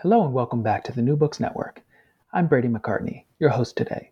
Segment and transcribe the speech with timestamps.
[0.00, 1.82] Hello and welcome back to the New Books Network.
[2.30, 4.10] I'm Brady McCartney, your host today.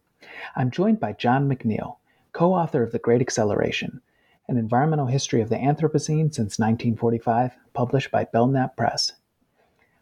[0.57, 1.97] I'm joined by John McNeill,
[2.33, 4.01] co author of The Great Acceleration,
[4.49, 9.13] an environmental history of the Anthropocene since 1945, published by Belknap Press.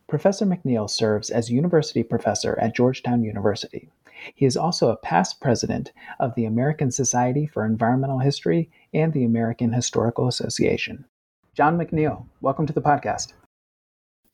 [0.07, 3.91] Professor McNeill serves as university professor at Georgetown University.
[4.37, 9.25] He is also a past president of the American Society for Environmental History and the
[9.25, 11.07] American Historical Association.
[11.55, 13.33] John McNeill, welcome to the podcast.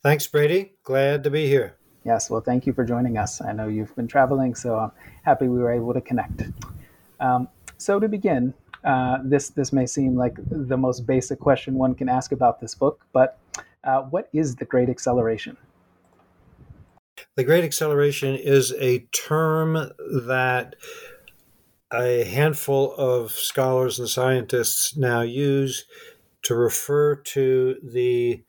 [0.03, 0.75] Thanks, Brady.
[0.85, 1.77] Glad to be here.
[2.05, 3.41] Yes, well, thank you for joining us.
[3.41, 4.93] I know you've been traveling, so I'm
[5.25, 6.43] happy we were able to connect.
[7.21, 11.95] Um, so, to begin, uh, this this may seem like the most basic question one
[11.95, 13.39] can ask about this book, but
[13.85, 15.57] uh, what is the Great Acceleration?
[17.35, 19.91] The Great Acceleration is a term
[20.25, 20.77] that
[21.93, 25.85] a handful of scholars and scientists now use
[26.43, 28.45] to refer to the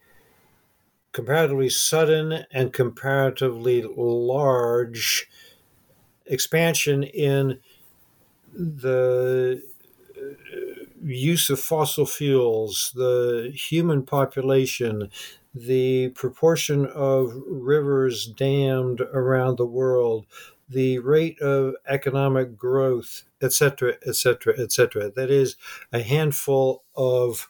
[1.20, 5.28] comparatively sudden and comparatively large
[6.26, 7.60] expansion in
[8.54, 9.62] the
[10.18, 10.22] uh,
[11.04, 15.12] use of fossil fuels, the human population,
[15.54, 20.26] the proportion of rivers dammed around the world,
[20.70, 25.12] the rate of economic growth, etc., etc., etc.
[25.14, 25.58] That is
[25.92, 27.50] a handful of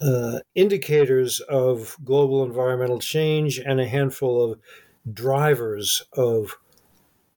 [0.00, 4.60] uh, indicators of global environmental change and a handful of
[5.12, 6.56] drivers of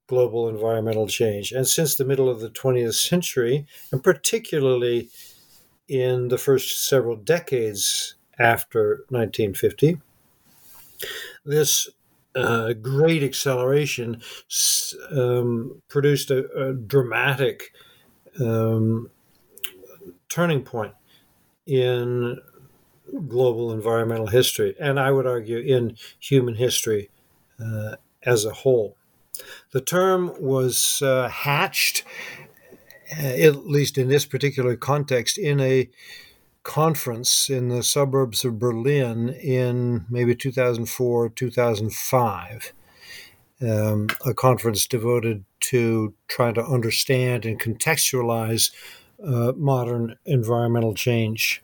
[0.08, 1.52] global environmental change.
[1.52, 5.10] And since the middle of the 20th century, and particularly
[5.88, 10.00] in the first several decades after 1950,
[11.46, 11.90] this
[12.36, 14.22] uh, great acceleration
[15.12, 17.74] um, produced a, a dramatic
[18.40, 19.10] um,
[20.30, 20.94] turning point
[21.66, 22.38] in
[23.28, 27.10] global environmental history, and I would argue in human history
[27.60, 28.96] uh, as a whole.
[29.72, 32.04] The term was uh, hatched,
[33.18, 35.90] uh, at least in this particular context, in a
[36.64, 42.74] conference in the suburbs of Berlin in maybe 2004, 2005.
[43.64, 48.72] Um, a conference devoted to trying to understand and contextualize
[49.24, 51.64] uh, modern environmental change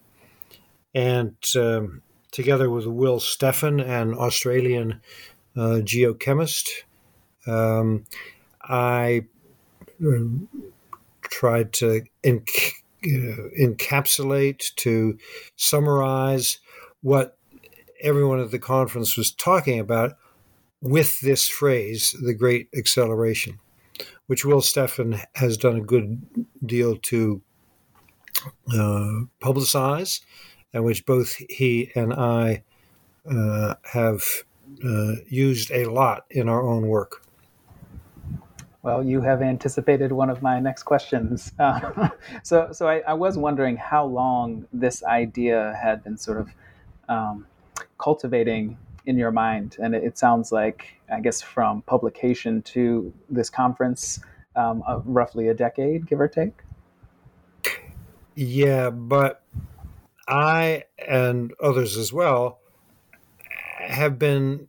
[0.93, 5.01] and um, together with Will Steffen, an Australian
[5.55, 6.69] uh, geochemist,
[7.45, 8.05] um,
[8.61, 9.25] I
[10.01, 10.47] um,
[11.21, 12.39] tried to uh,
[13.59, 15.17] encapsulate, to
[15.55, 16.59] summarize
[17.01, 17.37] what
[18.01, 20.13] everyone at the conference was talking about
[20.81, 23.59] with this phrase, the Great Acceleration,
[24.27, 26.21] which Will Steffen has done a good
[26.65, 27.41] deal to
[28.71, 30.21] uh, publicize
[30.73, 32.63] and which both he and I
[33.29, 34.23] uh, have
[34.83, 37.23] uh, used a lot in our own work.
[38.83, 41.51] Well, you have anticipated one of my next questions.
[41.59, 42.09] Uh,
[42.43, 46.49] so, so I, I, was wondering how long this idea had been sort of
[47.09, 47.47] um,
[47.97, 53.49] cultivating in your mind, and it, it, sounds like, I guess, from publication to this
[53.49, 54.19] conference,
[54.55, 56.61] um, roughly a decade, give or take.
[58.35, 59.41] Yeah, but
[60.27, 62.59] I and others as well
[63.79, 64.67] have been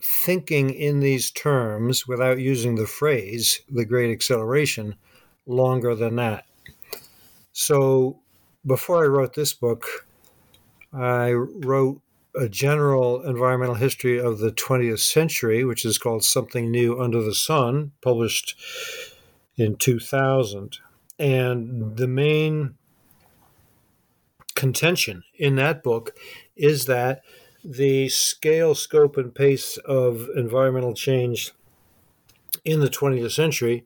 [0.00, 4.94] thinking in these terms without using the phrase the great acceleration
[5.46, 6.44] longer than that.
[7.52, 8.20] So
[8.66, 10.06] before I wrote this book,
[10.92, 12.00] I wrote
[12.36, 17.34] a general environmental history of the 20th century, which is called Something New Under the
[17.34, 18.56] Sun, published
[19.56, 20.78] in 2000.
[21.18, 22.74] And the main
[24.54, 26.14] contention in that book
[26.56, 27.22] is that
[27.64, 31.52] the scale, scope, and pace of environmental change
[32.64, 33.84] in the 20th century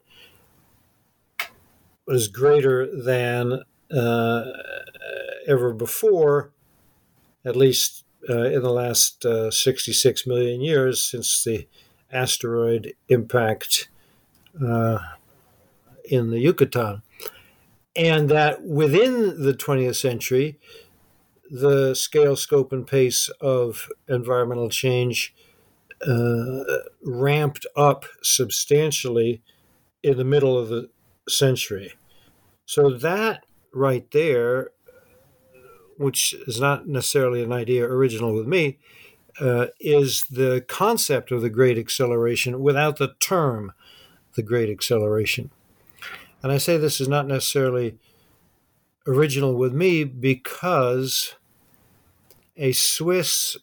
[2.06, 3.62] was greater than
[3.94, 4.44] uh,
[5.46, 6.50] ever before,
[7.44, 11.66] at least uh, in the last uh, 66 million years since the
[12.12, 13.88] asteroid impact
[14.60, 14.98] uh,
[16.04, 17.02] in the Yucatan
[17.98, 20.56] and that within the 20th century,
[21.50, 25.34] the scale, scope, and pace of environmental change
[26.06, 26.60] uh,
[27.02, 29.42] ramped up substantially
[30.02, 30.88] in the middle of the
[31.28, 31.94] century.
[32.66, 34.70] So that right there,
[35.96, 38.78] which is not necessarily an idea original with me,
[39.40, 43.72] uh, is the concept of the great acceleration without the term
[44.34, 45.50] the great acceleration.
[46.42, 47.96] And I say this is not necessarily
[49.06, 51.34] original with me because
[52.56, 53.56] a Swiss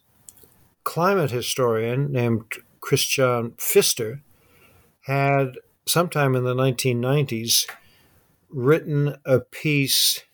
[0.84, 2.44] climate historian named
[2.80, 4.22] Christian Pfister
[5.02, 7.66] had sometime in the 1990s
[8.50, 10.24] written a piece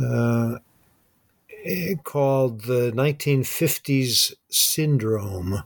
[0.00, 0.58] uh,
[2.04, 5.64] called the 1950s Syndrome,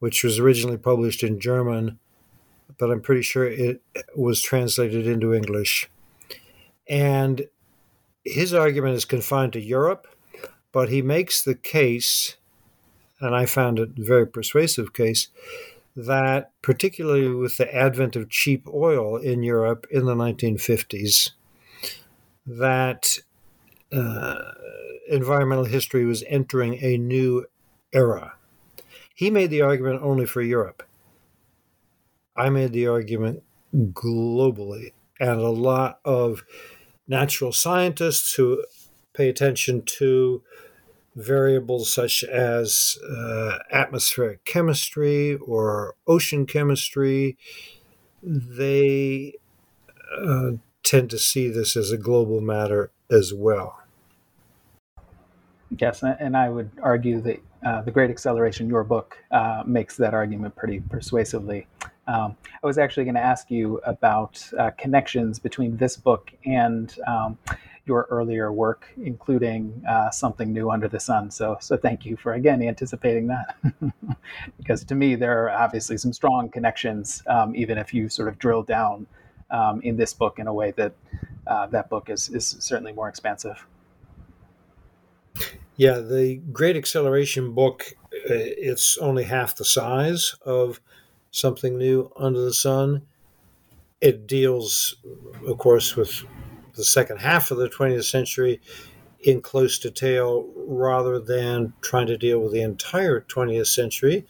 [0.00, 1.99] which was originally published in German,
[2.80, 3.82] but I'm pretty sure it
[4.16, 5.90] was translated into English.
[6.88, 7.46] And
[8.24, 10.06] his argument is confined to Europe,
[10.72, 12.36] but he makes the case,
[13.20, 15.28] and I found it a very persuasive case,
[15.94, 21.32] that particularly with the advent of cheap oil in Europe in the 1950s,
[22.46, 23.18] that
[23.92, 24.36] uh,
[25.08, 27.44] environmental history was entering a new
[27.92, 28.34] era.
[29.14, 30.82] He made the argument only for Europe.
[32.36, 33.42] I made the argument
[33.74, 36.42] globally, and a lot of
[37.06, 38.64] natural scientists who
[39.12, 40.42] pay attention to
[41.16, 47.36] variables such as uh, atmospheric chemistry or ocean chemistry,
[48.22, 49.34] they
[50.16, 53.80] uh, tend to see this as a global matter as well.
[55.78, 60.14] Yes, and I would argue that uh, The Great Acceleration, your book, uh, makes that
[60.14, 61.66] argument pretty persuasively.
[62.06, 66.94] Um, I was actually going to ask you about uh, connections between this book and
[67.06, 67.38] um,
[67.86, 71.30] your earlier work, including uh, something new under the sun.
[71.30, 73.56] So, so thank you for again anticipating that,
[74.58, 78.38] because to me there are obviously some strong connections, um, even if you sort of
[78.38, 79.06] drill down
[79.50, 80.92] um, in this book in a way that
[81.46, 83.66] uh, that book is is certainly more expansive.
[85.76, 88.36] Yeah, the Great Acceleration book, uh,
[88.70, 90.80] it's only half the size of
[91.30, 93.02] something new under the sun.
[94.00, 94.96] It deals,
[95.46, 96.24] of course, with
[96.74, 98.60] the second half of the 20th century
[99.20, 104.26] in close detail rather than trying to deal with the entire 20th century.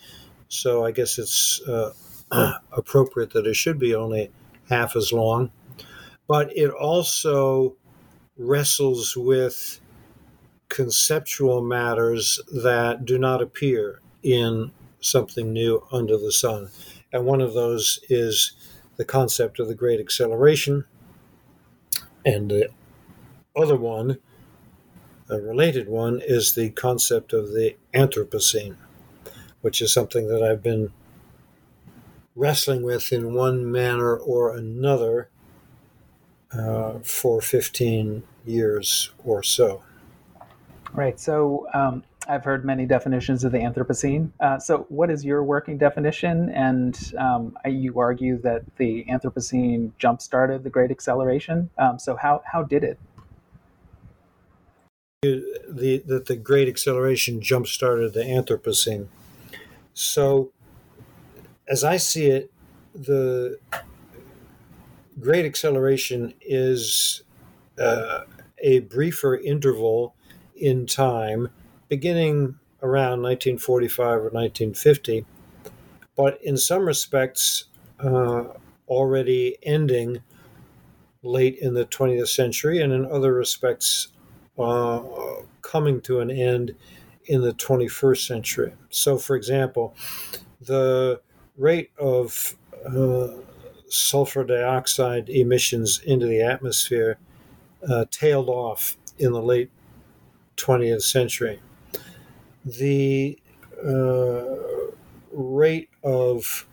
[0.49, 1.93] So I guess it's uh,
[2.73, 4.31] appropriate that it should be only
[4.69, 5.53] half as long.
[6.27, 7.77] But it also
[8.37, 9.81] wrestles with
[10.69, 16.69] conceptual matters that do not appear in something new under the sun.
[17.13, 18.53] And one of those is
[18.97, 20.85] the concept of the great acceleration,
[22.25, 22.69] and the
[23.57, 24.19] other one,
[25.29, 28.77] a related one, is the concept of the Anthropocene,
[29.63, 30.93] which is something that I've been
[32.37, 35.29] wrestling with in one manner or another
[36.53, 39.83] uh, for 15 years or so.
[40.93, 41.19] Right.
[41.19, 44.31] So um, I've heard many definitions of the Anthropocene.
[44.39, 46.49] Uh, so, what is your working definition?
[46.51, 51.71] And um, you argue that the Anthropocene jump started the Great Acceleration.
[51.77, 52.99] Um, so, how, how did it?
[55.23, 59.09] The, the Great Acceleration jump started the Anthropocene.
[59.93, 60.53] So,
[61.69, 62.53] as I see it,
[62.95, 63.59] the
[65.19, 67.25] Great Acceleration is
[67.77, 68.21] uh,
[68.63, 70.15] a briefer interval
[70.55, 71.49] in time
[71.91, 75.27] beginning around 1945 or 1950,
[76.17, 77.65] but in some respects
[77.99, 78.45] uh,
[78.89, 80.23] already ending
[81.23, 84.09] late in the 20th century, and in other respects
[84.59, 85.03] uh,
[85.61, 86.75] coming to an end
[87.27, 88.73] in the 21st century.
[88.89, 89.95] So, for example,
[90.63, 91.21] the
[91.59, 92.57] rate of
[92.87, 93.29] uh,
[93.89, 97.19] sulfur dioxide emissions into the atmosphere
[97.87, 99.71] uh, tailed off in the late
[100.57, 101.61] 20th century
[102.65, 103.39] the
[103.85, 104.57] uh,
[105.33, 106.67] rate of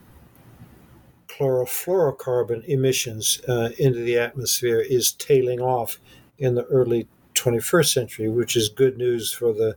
[1.27, 6.00] chlorofluorocarbon emissions uh, into the atmosphere is tailing off
[6.38, 9.75] in the early 21st century, which is good news for the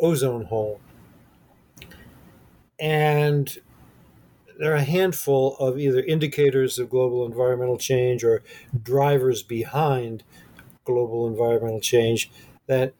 [0.00, 0.80] ozone hole.
[2.78, 3.56] And
[4.58, 8.42] there are a handful of either indicators of global environmental change or
[8.82, 10.24] drivers behind
[10.84, 12.30] global environmental change
[12.66, 12.94] that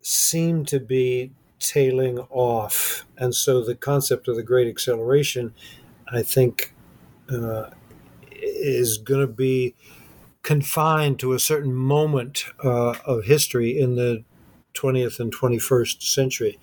[0.00, 3.06] seem to be tailing off.
[3.18, 5.54] And so the concept of the great acceleration,
[6.10, 6.74] I think,
[7.30, 7.70] uh,
[8.32, 9.74] is going to be
[10.42, 14.24] confined to a certain moment uh, of history in the
[14.74, 16.58] 20th and 21st century.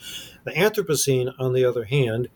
[0.45, 2.29] The Anthropocene, on the other hand,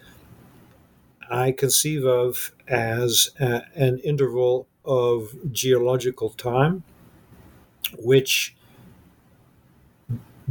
[1.30, 6.84] I conceive of as a, an interval of geological time
[7.98, 8.56] which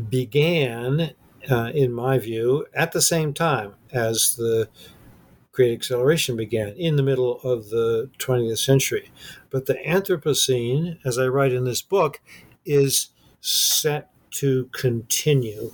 [0.09, 1.13] began,
[1.51, 4.69] uh, in my view, at the same time as the
[5.53, 9.11] Great Acceleration began, in the middle of the 20th century.
[9.51, 12.21] But the Anthropocene, as I write in this book,
[12.65, 15.73] is set to continue.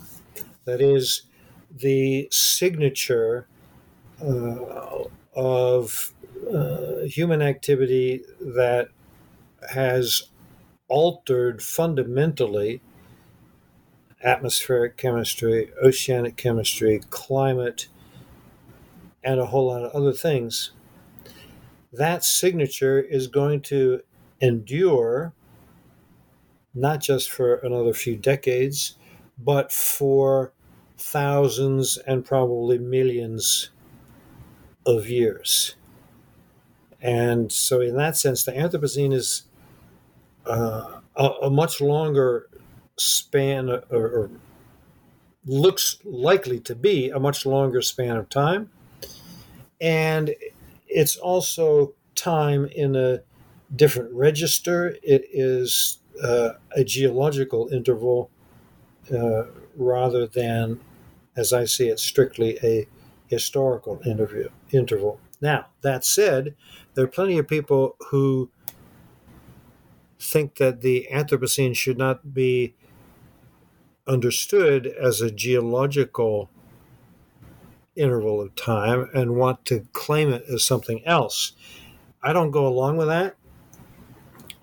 [0.64, 1.22] That is,
[1.70, 3.46] the signature
[4.22, 5.04] uh,
[5.34, 6.14] of
[6.52, 8.88] uh, human activity that
[9.70, 10.30] has
[10.88, 12.80] altered fundamentally
[14.26, 17.86] atmospheric chemistry, oceanic chemistry, climate,
[19.22, 20.72] and a whole lot of other things,
[21.92, 24.00] that signature is going to
[24.40, 25.32] endure
[26.74, 28.96] not just for another few decades,
[29.38, 30.52] but for
[30.98, 33.70] thousands and probably millions
[34.84, 35.76] of years.
[37.00, 39.44] And so, in that sense, the Anthropocene is
[40.44, 42.48] uh, a, a, much longer
[42.98, 44.30] span, or, or
[45.46, 48.70] looks likely to be a much longer span of time.
[49.80, 50.34] And
[50.88, 53.20] it's also time in a
[53.74, 54.96] different register.
[55.02, 58.30] It is uh, a geological interval
[59.12, 59.44] uh,
[59.76, 60.80] rather than,
[61.36, 62.88] as I see it, strictly a
[63.28, 65.20] historical interview, interval.
[65.40, 66.54] Now, that said,
[66.94, 68.50] there are plenty of people who
[70.18, 72.74] think that the Anthropocene should not be
[74.06, 76.50] understood as a geological
[77.96, 81.52] interval of time and want to claim it as something else.
[82.22, 83.36] I don't go along with that.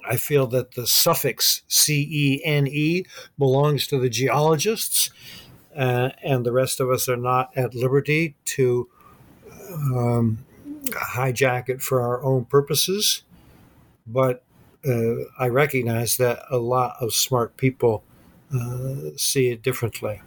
[0.07, 3.05] I feel that the suffix CENE
[3.37, 5.09] belongs to the geologists,
[5.75, 8.89] uh, and the rest of us are not at liberty to
[9.73, 10.45] um,
[10.89, 13.23] hijack it for our own purposes.
[14.05, 14.43] But
[14.85, 18.03] uh, I recognize that a lot of smart people
[19.17, 20.21] see it differently.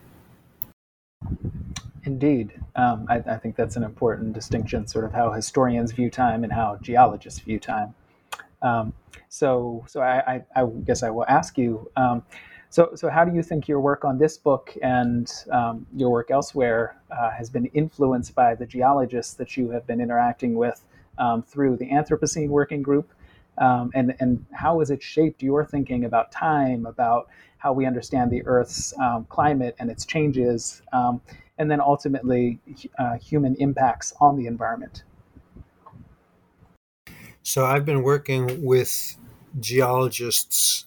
[2.05, 2.53] Indeed.
[2.77, 6.53] Um, I, I, think that's an important distinction, sort of how historians view time and
[6.53, 7.95] how geologists view time.
[8.63, 8.93] Um,
[9.29, 11.91] so, so I, I, I, guess I will ask you.
[11.97, 12.23] Um,
[12.71, 16.31] so, so how do you think your work on this book and um, your work
[16.31, 20.85] elsewhere uh, has been influenced by the geologists that you have been interacting with
[21.19, 23.13] um, through the Anthropocene Working Group?
[23.59, 28.31] Um, and, and how has it shaped your thinking about time, about how we understand
[28.31, 31.21] the Earth's um, climate and its changes, um,
[31.59, 32.61] and then ultimately
[32.99, 35.05] uh, human impacts on the environment?
[37.43, 39.17] So I've been working with
[39.59, 40.87] geologists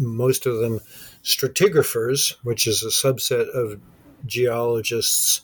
[0.00, 0.80] most of them
[1.22, 3.80] stratigraphers, which is a subset of
[4.26, 5.42] geologists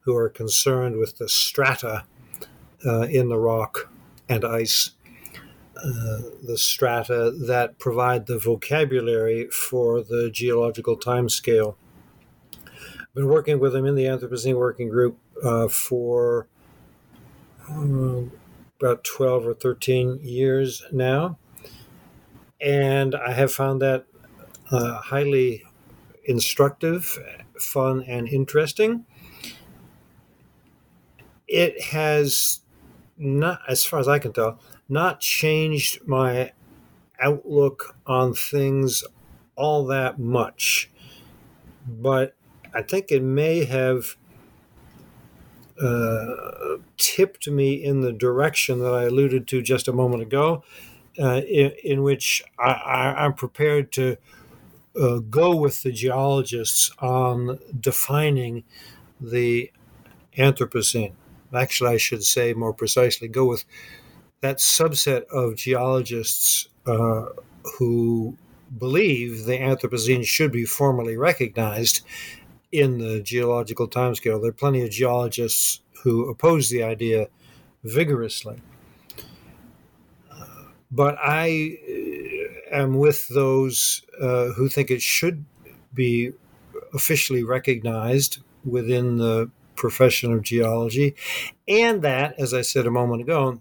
[0.00, 2.04] who are concerned with the strata
[2.86, 3.90] uh, in the rock
[4.28, 4.92] and ice,
[5.84, 11.76] uh, the strata that provide the vocabulary for the geological timescale.
[12.56, 16.46] I've been working with them in the Anthropocene Working Group uh, for
[17.68, 18.32] um,
[18.80, 21.38] about 12 or 13 years now
[22.60, 24.06] and I have found that
[24.70, 25.64] uh, highly
[26.24, 27.18] instructive,
[27.58, 29.04] fun, and interesting.
[31.46, 32.60] It has
[33.16, 36.52] not, as far as I can tell, not changed my
[37.20, 39.04] outlook on things
[39.56, 40.90] all that much.
[41.86, 42.34] But
[42.72, 44.16] I think it may have
[45.80, 50.64] uh, tipped me in the direction that I alluded to just a moment ago,
[51.18, 54.16] uh, in, in, which I, am prepared to
[55.00, 58.64] uh, go with the geologists on defining
[59.20, 59.70] the
[60.36, 61.12] Anthropocene.
[61.54, 63.64] Actually, I should say more precisely, go with
[64.40, 67.26] that subset of geologists uh,
[67.78, 68.36] who
[68.78, 72.02] believe the Anthropocene should be formally recognized
[72.70, 74.40] in the geological timescale.
[74.40, 77.28] There are plenty of geologists who oppose the idea
[77.82, 78.60] vigorously.
[80.90, 81.76] But I
[82.72, 85.44] uh, am with those uh, who think it should
[85.92, 86.32] be
[86.94, 91.14] officially recognized within the profession of geology,
[91.66, 93.60] and that, as I said a moment ago,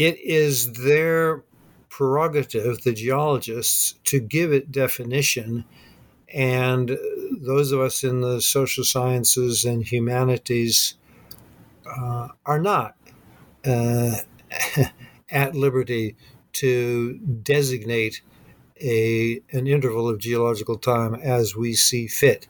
[0.00, 1.44] it is their
[1.88, 5.64] prerogative, the geologists, to give it definition.
[6.32, 6.96] And
[7.30, 10.94] those of us in the social sciences and humanities
[11.86, 12.96] uh, are not.
[13.64, 14.18] Uh,
[15.30, 16.16] at liberty
[16.52, 18.20] to designate
[18.80, 22.48] a an interval of geological time as we see fit.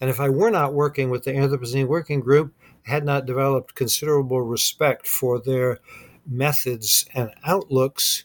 [0.00, 2.52] And if I were not working with the Anthropocene Working Group,
[2.84, 5.78] had not developed considerable respect for their
[6.26, 8.24] methods and outlooks,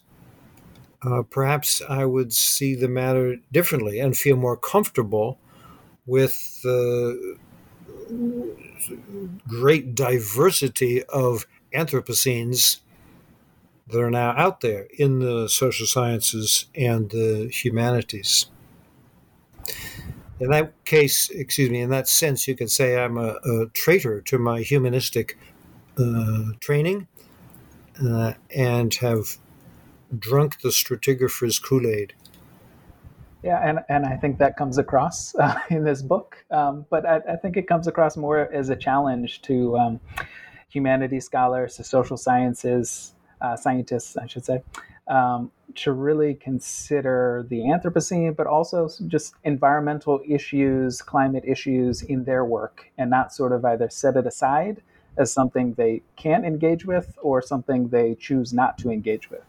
[1.04, 5.38] uh, perhaps I would see the matter differently and feel more comfortable
[6.06, 7.38] with the
[9.48, 12.80] great diversity of Anthropocenes
[13.88, 18.48] that are now out there in the social sciences and the humanities.
[20.39, 24.22] In that case, excuse me, in that sense, you could say I'm a, a traitor
[24.22, 25.38] to my humanistic
[25.98, 27.08] uh, training
[28.04, 29.38] uh, and have
[30.18, 32.13] drunk the stratigrapher's Kool Aid.
[33.44, 37.18] Yeah, and, and I think that comes across uh, in this book, um, but I,
[37.34, 40.00] I, think it comes across more as a challenge to um,
[40.70, 44.63] humanities scholars, to social sciences, uh, scientists, I should say,
[45.08, 52.44] um, to really consider the Anthropocene, but also just environmental issues, climate issues in their
[52.44, 54.82] work, and not sort of either set it aside
[55.17, 59.43] as something they can't engage with or something they choose not to engage with.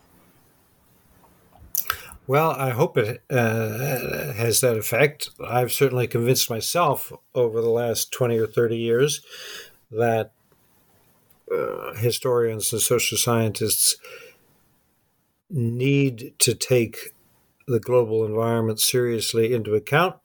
[2.27, 5.31] Well, I hope it uh, has that effect.
[5.43, 9.23] I've certainly convinced myself over the last 20 or 30 years
[9.91, 10.33] that
[11.51, 13.97] uh, historians and social scientists
[15.49, 17.15] need to take
[17.67, 20.17] the global environment seriously into account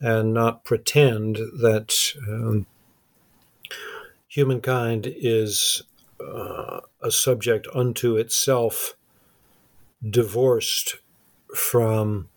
[0.00, 2.66] and not pretend that um,
[4.30, 5.82] humankind is
[6.20, 8.94] uh, a subject unto itself,
[10.08, 10.98] divorced
[11.54, 12.28] from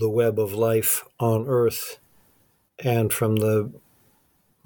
[0.00, 1.98] the web of life on Earth
[2.80, 3.72] and from the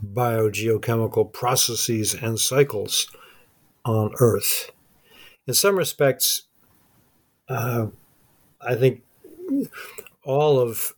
[0.03, 3.07] biogeochemical processes and cycles
[3.85, 4.71] on Earth.
[5.47, 6.45] In some respects,
[7.47, 7.89] uh,
[8.67, 9.03] I think
[10.25, 10.95] all of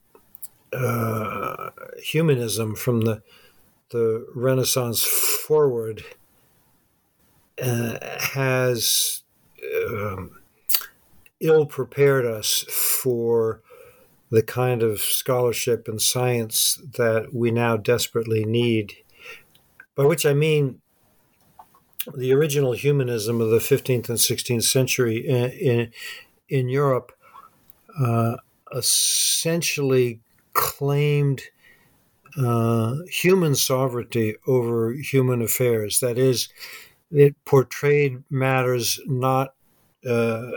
[0.72, 3.22] uh, humanism from the
[3.90, 6.04] the Renaissance forward
[7.62, 7.98] uh,
[8.34, 9.22] has
[9.88, 10.40] um,
[11.40, 13.60] ill prepared us for
[14.30, 18.94] the kind of scholarship and science that we now desperately need.
[19.96, 20.80] By which I mean
[22.16, 25.92] the original humanism of the 15th and 16th century in, in,
[26.48, 27.12] in Europe
[28.00, 28.36] uh,
[28.74, 30.20] essentially
[30.52, 31.42] claimed
[32.36, 36.00] uh, human sovereignty over human affairs.
[36.00, 36.48] That is,
[37.10, 39.54] it portrayed matters not
[40.08, 40.50] uh,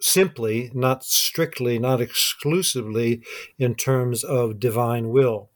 [0.00, 3.22] simply, not strictly, not exclusively
[3.58, 5.48] in terms of divine will,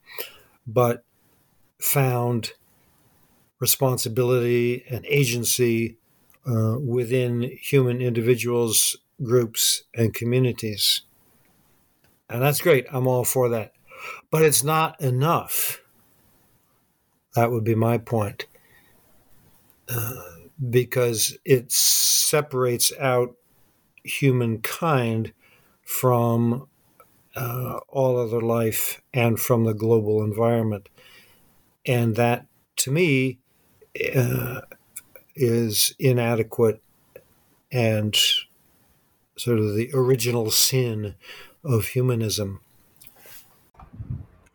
[0.65, 1.03] but
[1.79, 2.53] found
[3.59, 5.97] responsibility and agency
[6.47, 11.01] uh, within human individuals, groups, and communities.
[12.29, 12.85] And that's great.
[12.91, 13.73] I'm all for that.
[14.31, 15.81] But it's not enough.
[17.35, 18.45] That would be my point.
[19.87, 20.13] Uh,
[20.69, 23.35] because it separates out
[24.03, 25.33] humankind
[25.83, 26.67] from
[27.35, 30.89] uh, all other life and from the global environment.
[31.85, 32.45] And that,
[32.77, 33.39] to me,
[34.15, 34.61] uh,
[35.35, 36.81] is inadequate
[37.71, 38.15] and
[39.37, 41.15] sort of the original sin
[41.63, 42.59] of humanism.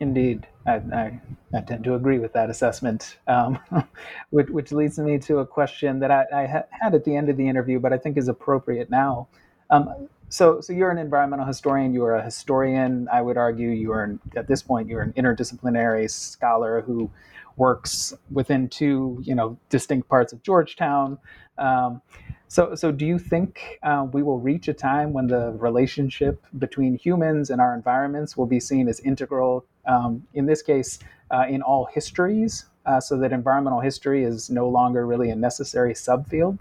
[0.00, 1.20] Indeed, I, I,
[1.54, 3.58] I, tend to agree with that assessment, um,
[4.30, 7.36] which, which, leads me to a question that I, I, had at the end of
[7.36, 9.28] the interview, but I think is appropriate now.
[9.70, 11.94] Um, so, so you're an environmental historian.
[11.94, 13.08] You are a historian.
[13.12, 17.08] I would argue you are, at this point, you're an interdisciplinary scholar who
[17.56, 21.18] works within two, you know, distinct parts of Georgetown.
[21.56, 22.02] Um,
[22.48, 26.98] so, so do you think uh, we will reach a time when the relationship between
[26.98, 29.64] humans and our environments will be seen as integral?
[29.86, 30.98] Um, in this case,
[31.30, 35.94] uh, in all histories, uh, so that environmental history is no longer really a necessary
[35.94, 36.58] subfield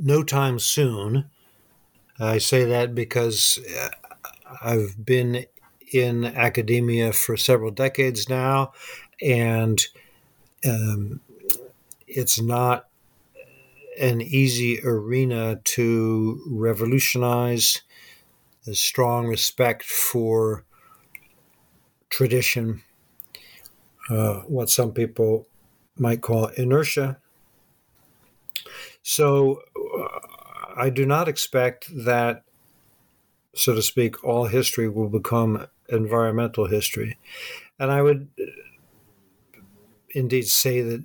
[0.00, 1.30] no time soon.
[2.18, 3.88] I say that because uh,
[4.62, 5.46] I've been
[5.92, 8.72] in academia for several decades now,
[9.22, 9.80] and
[10.64, 11.20] um,
[12.06, 12.88] it's not
[14.00, 17.82] an easy arena to revolutionize.
[18.66, 20.64] a strong respect for
[22.10, 22.82] tradition,
[24.08, 25.46] uh, what some people
[25.96, 27.18] might call inertia.
[29.02, 29.62] So
[30.76, 32.44] I do not expect that,
[33.54, 37.18] so to speak, all history will become environmental history.
[37.78, 38.28] And I would
[40.10, 41.04] indeed say that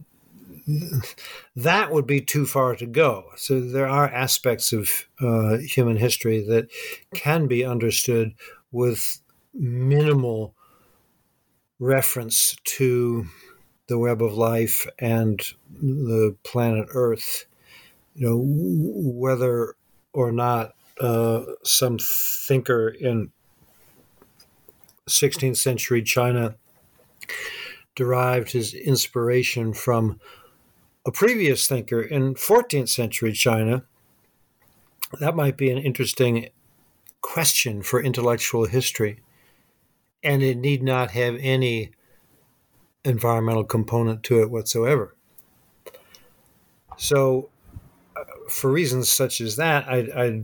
[1.55, 3.25] that would be too far to go.
[3.35, 6.69] So there are aspects of uh, human history that
[7.13, 8.33] can be understood
[8.71, 9.21] with
[9.53, 10.54] minimal
[11.79, 13.25] reference to
[13.88, 17.45] the web of life and the planet Earth.
[18.15, 18.41] You know,
[19.19, 19.75] whether
[20.13, 23.31] or not uh, some thinker in
[25.07, 26.55] 16th century China
[27.95, 30.19] derived his inspiration from
[31.05, 33.83] a previous thinker in 14th century China,
[35.19, 36.49] that might be an interesting
[37.21, 39.19] question for intellectual history.
[40.25, 41.91] And it need not have any
[43.05, 45.15] environmental component to it whatsoever.
[46.97, 47.49] So,
[48.15, 50.43] uh, for reasons such as that, I, I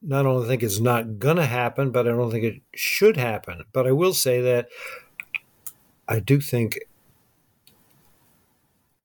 [0.00, 3.64] not only think it's not going to happen, but I don't think it should happen.
[3.72, 4.68] But I will say that
[6.08, 6.80] I do think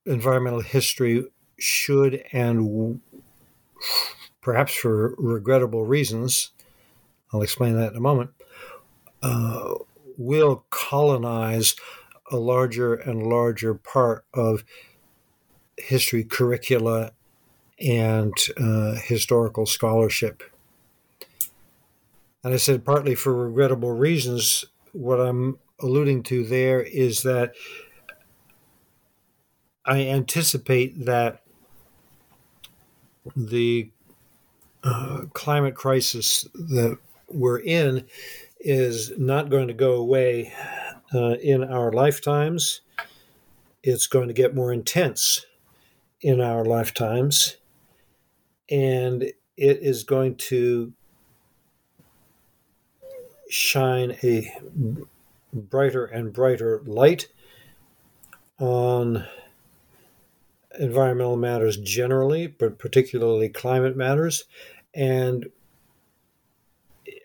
[0.06, 1.24] environmental history
[1.58, 3.00] should and
[4.40, 6.50] perhaps for regrettable reasons,
[7.32, 8.30] I'll explain that in a moment,
[9.22, 9.74] uh,
[10.18, 11.74] will colonize
[12.30, 14.64] a larger and larger part of
[15.78, 17.12] history curricula
[17.80, 20.42] and uh, historical scholarship.
[22.42, 24.64] And I said partly for regrettable reasons.
[24.92, 27.54] What I'm alluding to there is that
[29.84, 31.42] I anticipate that
[33.36, 33.90] the
[34.82, 38.06] uh, climate crisis that we're in
[38.60, 40.52] is not going to go away
[41.14, 42.80] uh, in our lifetimes.
[43.82, 45.46] It's going to get more intense
[46.20, 47.56] in our lifetimes.
[48.70, 49.22] And
[49.56, 50.92] it is going to
[53.48, 54.52] shine a
[55.52, 57.28] brighter and brighter light
[58.58, 59.24] on
[60.78, 64.44] environmental matters generally, but particularly climate matters.
[64.94, 65.50] And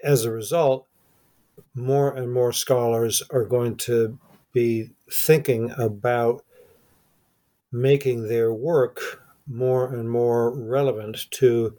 [0.03, 0.87] as a result,
[1.75, 4.17] more and more scholars are going to
[4.51, 6.43] be thinking about
[7.71, 11.75] making their work more and more relevant to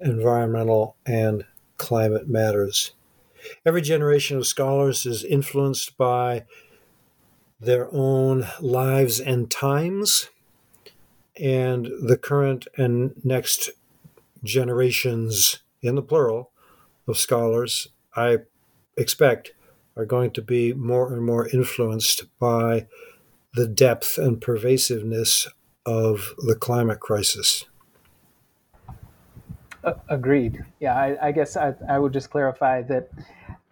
[0.00, 1.44] environmental and
[1.78, 2.92] climate matters.
[3.64, 6.44] Every generation of scholars is influenced by
[7.60, 10.28] their own lives and times,
[11.40, 13.70] and the current and next
[14.44, 16.50] generations, in the plural,
[17.06, 18.38] of scholars, I
[18.98, 19.52] expect,
[19.96, 22.86] are going to be more and more influenced by
[23.54, 25.48] the depth and pervasiveness
[25.86, 27.64] of the climate crisis.
[29.82, 30.64] Uh, agreed.
[30.80, 33.10] Yeah, I, I guess I, I, would just clarify that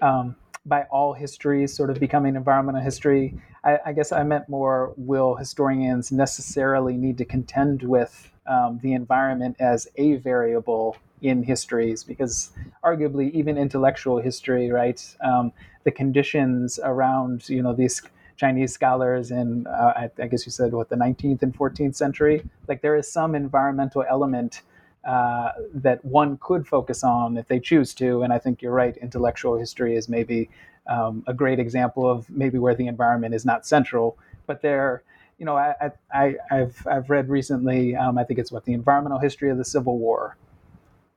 [0.01, 4.95] um, by all history sort of becoming environmental history, I, I, guess I meant more
[4.97, 12.05] will historians necessarily need to contend with um, the environment as a variable in histories
[12.05, 12.51] because
[12.85, 15.53] arguably even intellectual history right um,
[15.85, 18.03] the conditions around you know these
[18.37, 22.45] chinese scholars in uh, I, I, guess you said what the 19th and 14th century
[22.69, 24.63] like there is some environmental element
[25.07, 28.97] uh, that one could focus on if they choose to and i think you're right
[28.99, 30.51] intellectual history is maybe
[30.89, 35.03] um, a great example of maybe where the environment is not central but there
[35.39, 37.95] you know, I, I, have I've read recently.
[37.95, 40.37] Um, I think it's what the environmental history of the Civil War,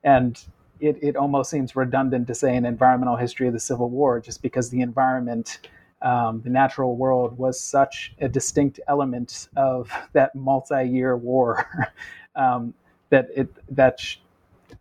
[0.04, 0.42] and
[0.80, 4.42] it, it almost seems redundant to say an environmental history of the Civil War, just
[4.42, 5.58] because the environment,
[6.02, 11.66] um, the natural world, was such a distinct element of that multi-year war
[12.34, 12.74] um,
[13.10, 14.00] that it that.
[14.00, 14.18] Sh-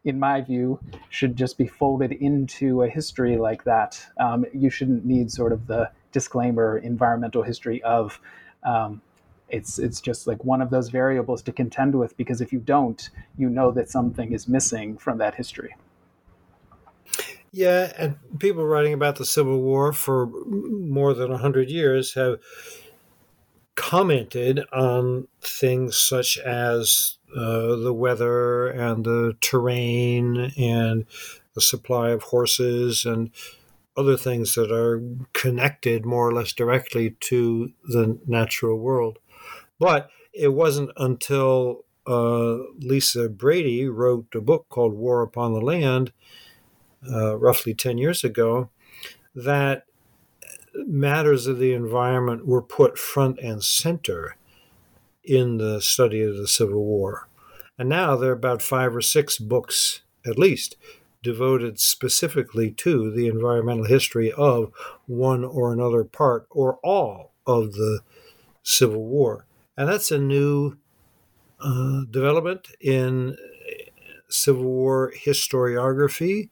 [0.04, 0.80] in my view,
[1.10, 4.00] should just be folded into a history like that.
[4.20, 8.20] Um, you shouldn't need sort of the disclaimer environmental history of
[8.64, 9.02] um,
[9.50, 13.10] it's it's just like one of those variables to contend with because if you don't
[13.38, 15.76] you know that something is missing from that history
[17.52, 22.40] yeah and people writing about the civil war for more than 100 years have
[23.76, 31.06] commented on things such as uh, the weather and the terrain and
[31.56, 33.32] the supply of horses and
[33.96, 35.02] other things that are
[35.34, 39.20] connected more or less directly to the natural world.
[39.80, 46.12] But it wasn't until uh, Lisa Brady wrote a book called War Upon the Land,
[47.10, 48.70] uh, roughly 10 years ago,
[49.34, 49.86] that
[50.76, 54.36] matters of the environment were put front and center
[55.24, 57.28] in the study of the Civil War.
[57.78, 60.76] And now there are about five or six books, at least,
[61.22, 64.72] devoted specifically to the environmental history of
[65.06, 68.02] one or another part or all of the
[68.64, 69.46] Civil War.
[69.80, 70.76] And that's a new
[71.62, 73.38] uh, development in
[74.28, 76.50] Civil War historiography,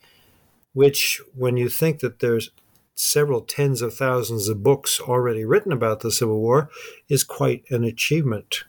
[0.72, 2.52] which, when you think that there's
[2.96, 6.70] several tens of thousands of books already written about the Civil War,
[7.10, 8.64] is quite an achievement.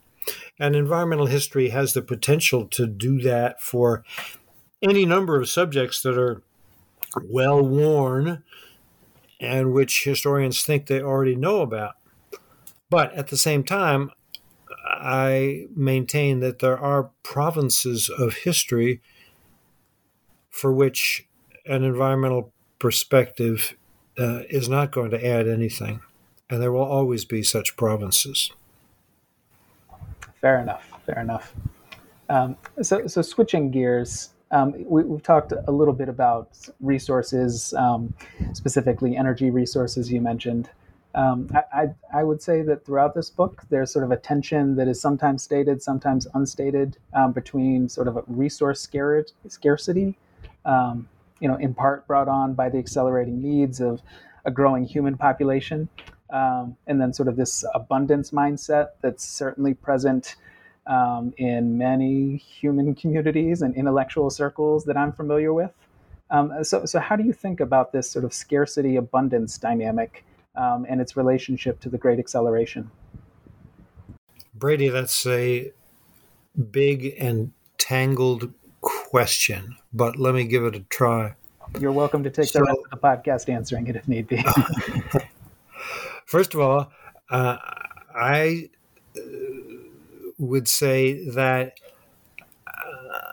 [0.59, 4.03] And environmental history has the potential to do that for
[4.83, 6.43] any number of subjects that are
[7.23, 8.43] well worn
[9.39, 11.95] and which historians think they already know about.
[12.91, 14.11] But at the same time,
[14.99, 19.01] I maintain that there are provinces of history
[20.51, 21.27] for which
[21.67, 23.77] an environmental perspective
[24.19, 26.01] uh, is not going to add anything.
[26.51, 28.51] And there will always be such provinces.
[30.41, 30.91] Fair enough.
[31.07, 31.55] Fair enough.
[32.29, 38.13] Um, so, so switching gears, um, we, have talked a little bit about resources, um,
[38.53, 40.71] specifically energy resources you mentioned.
[41.19, 44.77] Um, I, I, I, would say that throughout this book, there's sort of a tension
[44.77, 48.81] that is sometimes stated, sometimes unstated, um, between sort of a resource
[49.49, 50.17] scarcity,
[50.65, 51.09] um,
[51.41, 54.01] you know, in part brought on by the accelerating needs of
[54.45, 55.89] a growing human population,
[56.31, 60.37] um, and then sort of this abundance mindset that's certainly present
[60.87, 65.73] um, in many human communities and intellectual circles that I'm familiar with.
[66.31, 70.25] Um, so, so how do you think about this sort of scarcity abundance dynamic
[70.59, 72.91] um, and its relationship to the Great Acceleration?
[74.55, 75.73] Brady, that's a
[76.71, 81.37] big and tangled question, but let me give it a try.
[81.79, 84.45] You're welcome to take so, the rest of the podcast answering it if need be.
[86.27, 86.91] first of all,
[87.31, 87.59] uh,
[88.15, 88.71] I
[90.39, 91.79] would say that
[92.67, 93.33] uh,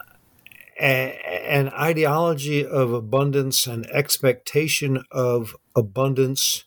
[0.79, 6.65] a, an ideology of abundance and expectation of abundance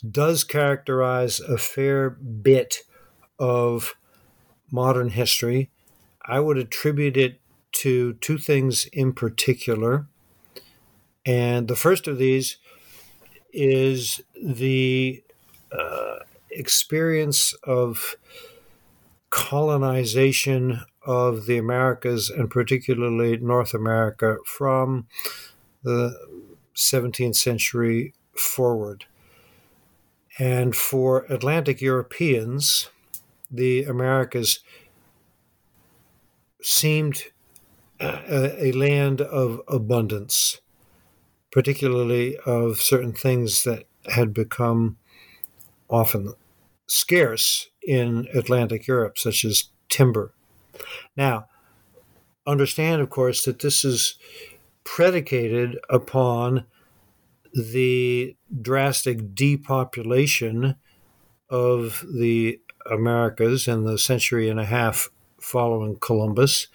[0.00, 2.78] does characterize a fair bit
[3.38, 3.94] of
[4.70, 5.70] modern history.
[6.26, 7.40] I would attribute it
[7.72, 10.06] to two things in particular.
[11.24, 12.56] And the first of these
[13.52, 15.22] is the
[15.72, 16.16] uh,
[16.50, 18.16] experience of
[19.30, 25.06] colonization of the Americas and particularly North America from
[25.82, 26.14] the
[26.76, 29.06] 17th century forward.
[30.40, 32.88] And for Atlantic Europeans,
[33.50, 34.60] the Americas
[36.62, 37.24] seemed
[38.00, 40.62] a, a, land of abundance,
[41.52, 44.96] particularly of certain things that had become
[45.90, 46.32] often
[46.86, 50.32] scarce in Atlantic Europe, such as timber.
[51.18, 51.48] Now,
[52.46, 54.14] understand, of course, that this is
[54.84, 56.64] predicated upon
[57.54, 60.76] the drastic depopulation
[61.48, 62.60] of the
[62.90, 66.68] Americas in the century and a half following Columbus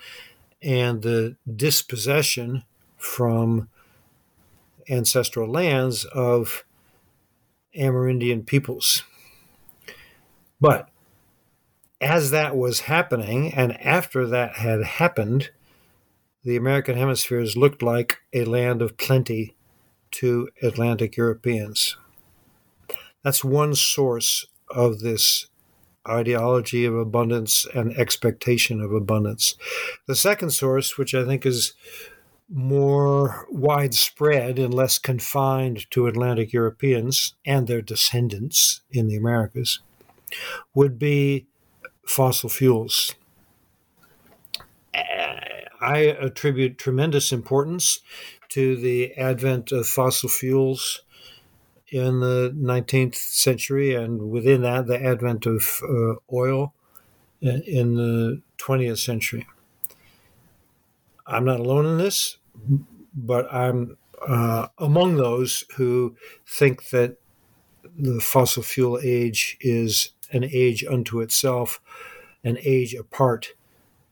[0.61, 2.63] and the dispossession
[2.97, 3.69] from
[4.89, 6.65] ancestral lands of
[7.77, 9.03] Amerindian peoples.
[10.59, 10.89] But
[12.01, 15.51] as that was happening, and after that had happened,
[16.43, 19.55] the American hemispheres looked like a land of plenty
[20.15, 21.97] to Atlantic Europeans.
[23.23, 25.47] That's one source of this
[26.07, 29.55] ideology of abundance and expectation of abundance.
[30.07, 31.73] The second source, which I think is
[32.47, 39.79] more widespread and less confined to Atlantic Europeans and their descendants in the Americas,
[40.73, 41.47] would be
[42.07, 43.15] fossil fuels.
[45.81, 47.99] I attribute tremendous importance
[48.55, 51.01] to the advent of fossil fuels
[51.89, 56.73] in the 19th century, and within that, the advent of uh, oil
[57.41, 59.47] in the 20th century.
[61.27, 62.37] I'm not alone in this,
[63.13, 66.15] but I'm uh, among those who
[66.47, 67.17] think that
[67.97, 71.81] the fossil fuel age is an age unto itself,
[72.43, 73.53] an age apart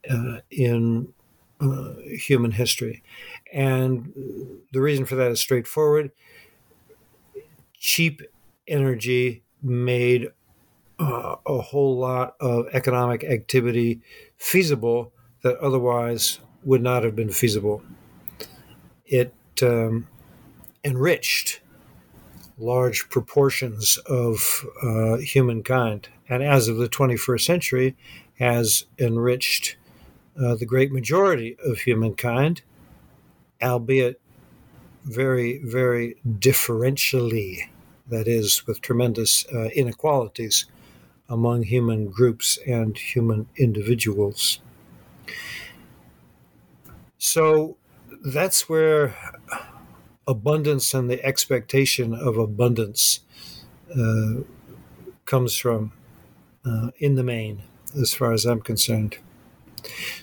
[0.09, 1.13] uh, in
[1.61, 3.03] uh, human history.
[3.53, 4.11] And
[4.71, 6.11] the reason for that is straightforward.
[7.77, 8.21] Cheap
[8.67, 10.29] energy made
[10.99, 14.01] uh, a whole lot of economic activity
[14.37, 15.11] feasible
[15.43, 17.83] that otherwise would not have been feasible.
[19.05, 20.07] It um,
[20.83, 21.61] enriched
[22.57, 27.95] large proportions of uh, humankind, and as of the 21st century,
[28.39, 29.75] has enriched
[30.41, 32.61] uh, the great majority of humankind,
[33.63, 34.19] albeit
[35.05, 37.69] very, very differentially,
[38.07, 40.65] that is, with tremendous uh, inequalities
[41.29, 44.59] among human groups and human individuals.
[47.17, 47.77] So
[48.23, 49.15] that's where
[50.27, 53.21] abundance and the expectation of abundance
[53.97, 54.41] uh,
[55.25, 55.91] comes from
[56.65, 57.63] uh, in the main,
[57.99, 59.17] as far as I'm concerned.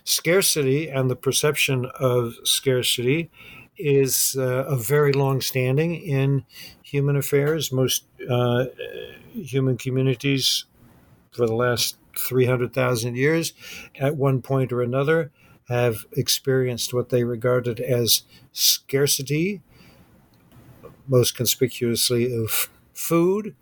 [0.05, 3.31] Scarcity and the perception of scarcity
[3.77, 6.44] is uh, a very long standing in
[6.83, 7.73] human affairs.
[7.73, 8.66] Most uh,
[9.33, 10.64] human communities
[11.33, 13.53] for the last 300,000 years,
[13.99, 15.31] at one point or another,
[15.68, 19.62] have experienced what they regarded as scarcity,
[21.07, 23.55] most conspicuously of food,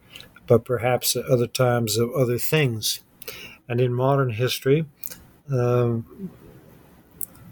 [0.47, 3.01] but perhaps at other times of other things.
[3.69, 4.87] And in modern history,
[5.53, 6.31] um,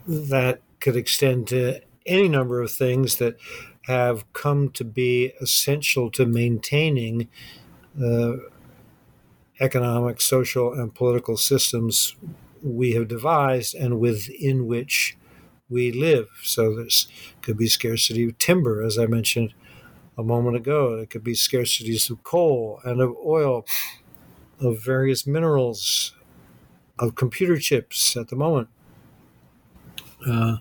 [0.06, 3.36] that could extend to any number of things that
[3.82, 7.28] have come to be essential to maintaining
[8.02, 8.32] uh,
[9.60, 12.16] economic, social, and political systems
[12.62, 15.16] we have devised and within which
[15.68, 16.28] we live.
[16.42, 17.08] So there's
[17.42, 19.54] could be scarcity of timber, as I mentioned
[20.18, 20.94] a moment ago.
[20.94, 23.66] It could be scarcities of coal and of oil,
[24.60, 26.14] of various minerals,
[26.98, 28.68] of computer chips at the moment.
[30.26, 30.56] Uh,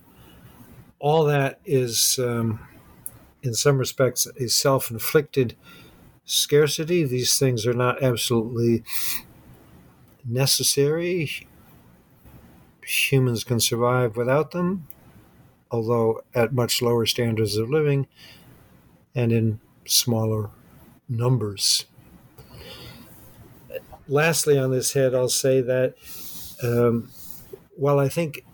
[0.99, 2.59] all that is, um,
[3.43, 5.55] in some respects, a self inflicted
[6.25, 7.03] scarcity.
[7.03, 8.83] These things are not absolutely
[10.23, 11.47] necessary.
[12.83, 14.87] Humans can survive without them,
[15.71, 18.07] although at much lower standards of living
[19.15, 20.49] and in smaller
[21.07, 21.85] numbers.
[24.07, 25.95] Lastly, on this head, I'll say that
[26.63, 27.09] um,
[27.75, 28.45] while I think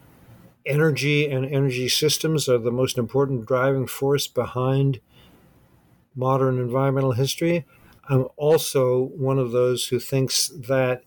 [0.65, 4.99] energy and energy systems are the most important driving force behind
[6.15, 7.65] modern environmental history,
[8.09, 11.03] I'm also one of those who thinks that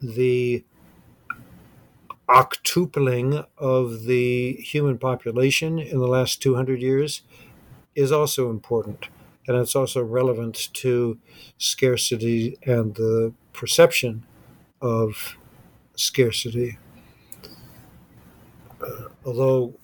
[0.00, 0.64] the
[2.28, 7.22] octupling of the human population in the last 200 years
[7.94, 9.08] is also important.
[9.46, 11.18] And it's also relevant to
[11.56, 14.26] scarcity and the perception
[14.82, 15.38] of
[16.00, 16.78] scarcity.
[18.80, 19.74] Uh, although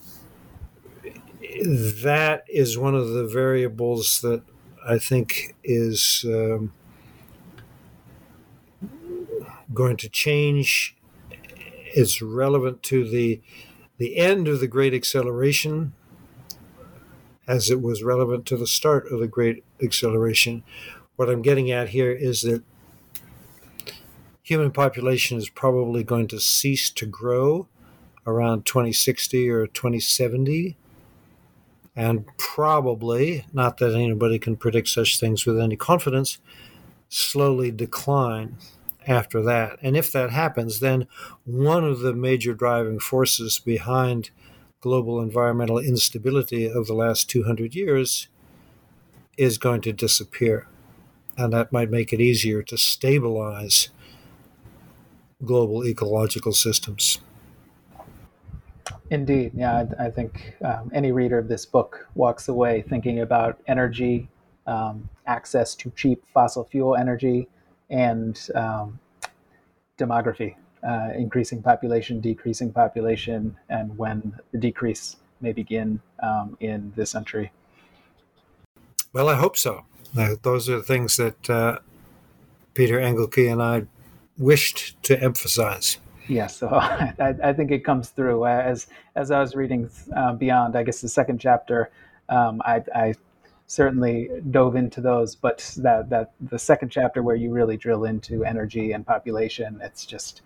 [1.65, 4.43] that is one of the variables that
[4.87, 6.73] I think is um,
[9.73, 10.97] going to change.
[11.97, 13.41] It's relevant to the
[13.97, 15.93] the end of the Great Acceleration,
[17.47, 20.65] as it was relevant to the start of the Great Acceleration.
[21.15, 22.65] What I'm getting at here is that
[24.45, 27.67] human population is probably going to cease to grow
[28.27, 30.77] around 2060 or 2070
[31.97, 36.39] and probably, not that anybody can predict such things with any confidence,
[37.09, 38.57] slowly decline
[39.07, 39.79] after that.
[39.81, 41.07] And if that happens, then
[41.45, 44.31] one of the major driving forces behind
[44.81, 48.29] global environmental instability of the last 200 years
[49.39, 50.67] is going to disappear.
[51.37, 53.89] And that might make it easier to stabilize
[55.45, 57.21] global ecological systems.
[59.11, 63.61] Indeed, yeah, I, I think um, any reader of this book walks away thinking about
[63.67, 64.29] energy,
[64.67, 67.49] um, access to cheap fossil fuel energy,
[67.91, 68.99] and um,
[69.99, 77.11] demography, uh, increasing population, decreasing population, and when the decrease may begin um, in this
[77.11, 77.53] century.
[79.13, 79.85] Well, I hope so.
[80.43, 81.79] Those are the things that uh,
[82.73, 83.83] Peter Engelke and I
[84.39, 85.99] wished to emphasize.
[86.29, 90.77] Yeah, so I, I, think it comes through as as I was reading uh, Beyond.
[90.77, 91.91] I guess the second chapter,
[92.29, 93.15] um, I, I,
[93.67, 98.45] certainly dove into those, but that that the second chapter where you really drill into
[98.45, 100.43] energy and population, it's just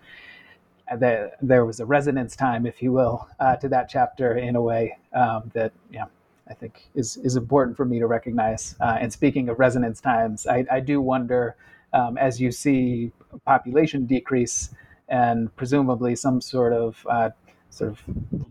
[0.91, 1.31] uh, there.
[1.41, 4.97] There was a resonance time, if you will, uh, to that chapter in a way
[5.13, 6.05] um, that yeah.
[6.49, 8.75] I think is is important for me to recognize.
[8.79, 11.55] Uh, and speaking of resonance times, I, I do wonder
[11.93, 13.11] um, as you see
[13.45, 14.69] population decrease
[15.07, 17.29] and presumably some sort of uh,
[17.69, 18.01] sort of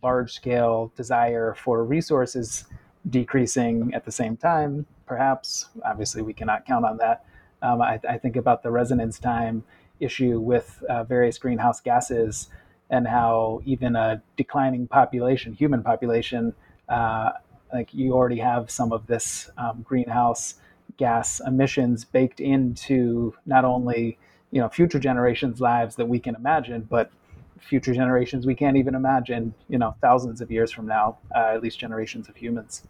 [0.03, 2.64] large scale desire for resources
[3.09, 4.86] decreasing at the same time.
[5.07, 7.24] Perhaps, obviously, we cannot count on that.
[7.62, 9.64] Um, I, I, think about the resonance time
[9.99, 12.49] issue with uh, various greenhouse gases
[12.91, 16.55] and how even a declining population, human population,
[16.89, 17.30] uh,
[17.72, 20.55] like you already have some of this um, greenhouse
[20.99, 24.18] gas emissions baked into not only
[24.51, 27.11] you know future generations' lives that we can imagine, but
[27.59, 29.55] future generations we can't even imagine.
[29.68, 32.82] You know, thousands of years from now, uh, at least generations of humans.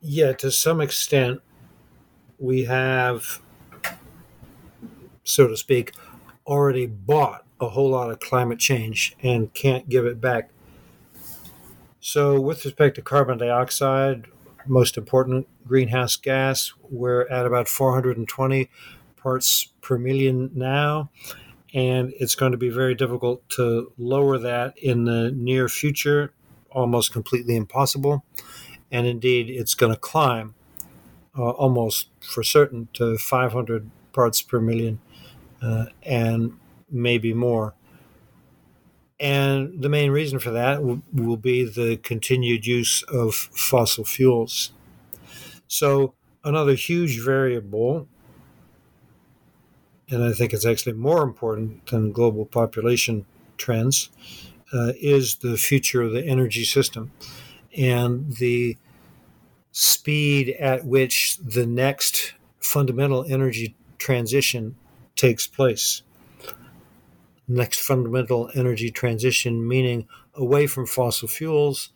[0.00, 1.40] Yeah, to some extent,
[2.38, 3.40] we have
[5.26, 5.92] so to speak,
[6.46, 10.50] already bought a whole lot of climate change and can't give it back.
[12.00, 14.28] So, with respect to carbon dioxide,
[14.68, 18.70] most important greenhouse gas, we're at about 420
[19.16, 21.10] parts per million now,
[21.74, 26.32] and it's going to be very difficult to lower that in the near future,
[26.70, 28.24] almost completely impossible.
[28.92, 30.54] And indeed, it's going to climb
[31.38, 35.00] uh, almost for certain to 500 parts per million
[35.62, 36.54] uh, and
[36.90, 37.75] maybe more.
[39.18, 44.72] And the main reason for that will, will be the continued use of fossil fuels.
[45.68, 46.14] So,
[46.44, 48.08] another huge variable,
[50.10, 53.24] and I think it's actually more important than global population
[53.56, 54.10] trends,
[54.72, 57.10] uh, is the future of the energy system
[57.76, 58.76] and the
[59.72, 64.76] speed at which the next fundamental energy transition
[65.14, 66.02] takes place
[67.48, 71.90] next fundamental energy transition, meaning away from fossil fuels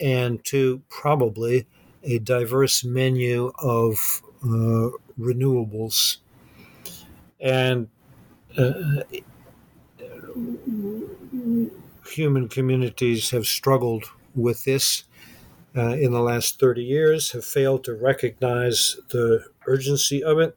[0.00, 1.66] and to probably
[2.04, 6.18] a diverse menu of uh, renewables.
[7.40, 7.88] And
[8.58, 9.02] uh,
[12.06, 15.04] human communities have struggled with this
[15.76, 20.56] uh, in the last 30 years, have failed to recognize the urgency of it.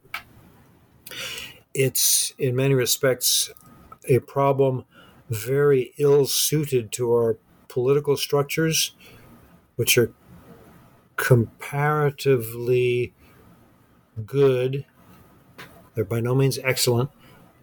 [1.73, 3.51] It's, in many respects,
[4.07, 4.85] a problem
[5.29, 7.37] very ill suited to our
[7.67, 8.95] political structures,
[9.75, 10.13] which are
[11.15, 13.13] comparatively
[14.25, 14.85] good.
[15.93, 17.09] They're by no means excellent,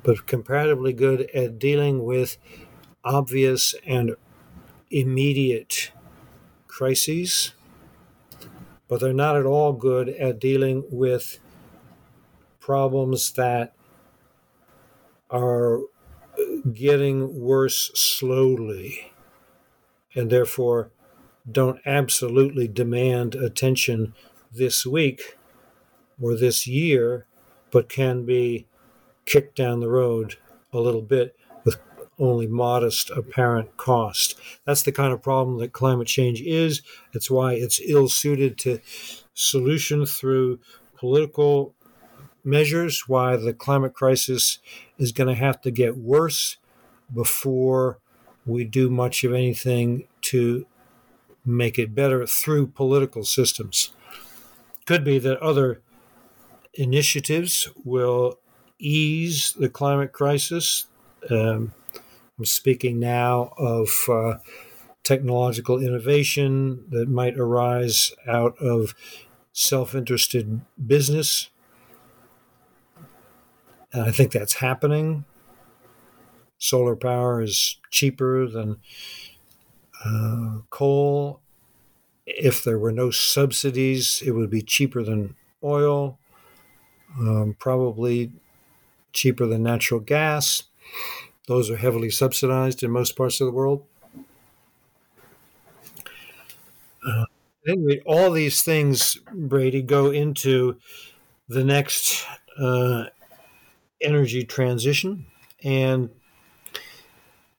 [0.02, 2.38] but comparatively good at dealing with
[3.04, 4.16] obvious and
[4.90, 5.92] immediate
[6.68, 7.52] crises.
[8.88, 11.38] But they're not at all good at dealing with
[12.60, 13.74] problems that
[15.30, 15.80] are
[16.72, 19.12] getting worse slowly
[20.14, 20.90] and therefore
[21.50, 24.14] don't absolutely demand attention
[24.52, 25.36] this week
[26.20, 27.26] or this year,
[27.70, 28.66] but can be
[29.24, 30.36] kicked down the road
[30.72, 31.78] a little bit with
[32.18, 34.38] only modest apparent cost.
[34.64, 36.82] That's the kind of problem that climate change is.
[37.12, 38.78] It's why it's ill suited to
[39.34, 40.60] solution through
[40.96, 41.74] political
[42.44, 44.58] measures, why the climate crisis
[45.02, 46.58] is going to have to get worse
[47.12, 47.98] before
[48.46, 50.64] we do much of anything to
[51.44, 53.90] make it better through political systems.
[54.86, 55.80] Could be that other
[56.74, 58.38] initiatives will
[58.78, 60.86] ease the climate crisis.
[61.28, 61.72] Um,
[62.38, 64.34] I'm speaking now of uh,
[65.02, 68.94] technological innovation that might arise out of
[69.52, 71.50] self interested business
[73.92, 75.24] and I think that's happening.
[76.58, 78.80] Solar power is cheaper than
[80.04, 81.40] uh, coal.
[82.26, 86.18] If there were no subsidies, it would be cheaper than oil,
[87.18, 88.32] um, probably
[89.12, 90.64] cheaper than natural gas.
[91.48, 93.84] Those are heavily subsidized in most parts of the world.
[97.06, 97.24] Uh,
[97.66, 100.76] anyway, all these things, Brady, go into
[101.48, 102.24] the next
[102.58, 103.06] uh,
[104.02, 105.26] energy transition.
[105.62, 106.10] And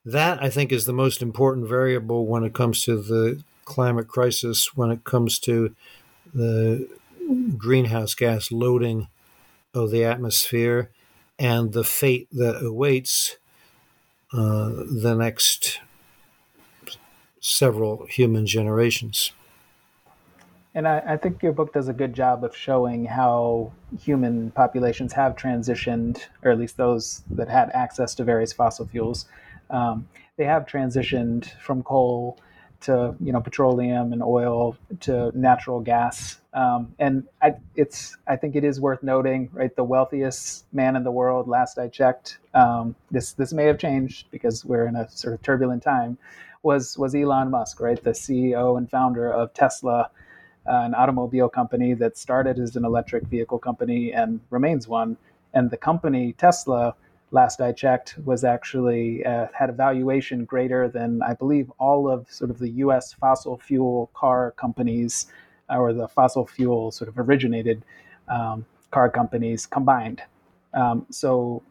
[0.04, 4.76] that, I think, is the most important variable when it comes to the climate crisis,
[4.76, 5.74] when it comes to
[6.32, 6.88] the
[7.56, 9.08] greenhouse gas loading
[9.72, 10.90] of the atmosphere
[11.38, 13.36] and the fate that awaits
[14.32, 15.80] uh, the next
[17.40, 19.32] several human generations.
[20.74, 25.12] And I, I, think your book does a good job of showing how human populations
[25.12, 29.26] have transitioned, or at least those that had access to various fossil fuels.
[29.70, 32.38] Um, they have transitioned from coal
[32.80, 36.40] to you know petroleum and oil to natural gas.
[36.52, 39.74] Um, and I, it's I think it is worth noting, right?
[39.74, 44.26] The wealthiest man in the world, last I checked, um, this this may have changed
[44.32, 46.18] because we're in a sort of turbulent time.
[46.64, 48.02] Was was Elon Musk, right?
[48.02, 50.10] The CEO and founder of Tesla
[50.66, 55.16] an automobile company that started as an electric vehicle company and remains one.
[55.52, 56.94] And the company Tesla,
[57.30, 62.30] last I checked, was actually uh, had a valuation greater than I believe all of
[62.30, 63.12] sort of the U.S.
[63.12, 65.26] fossil fuel car companies,
[65.70, 67.84] uh, or the fossil fuel sort of originated
[68.28, 70.22] um, car companies combined.
[70.72, 71.62] Um, so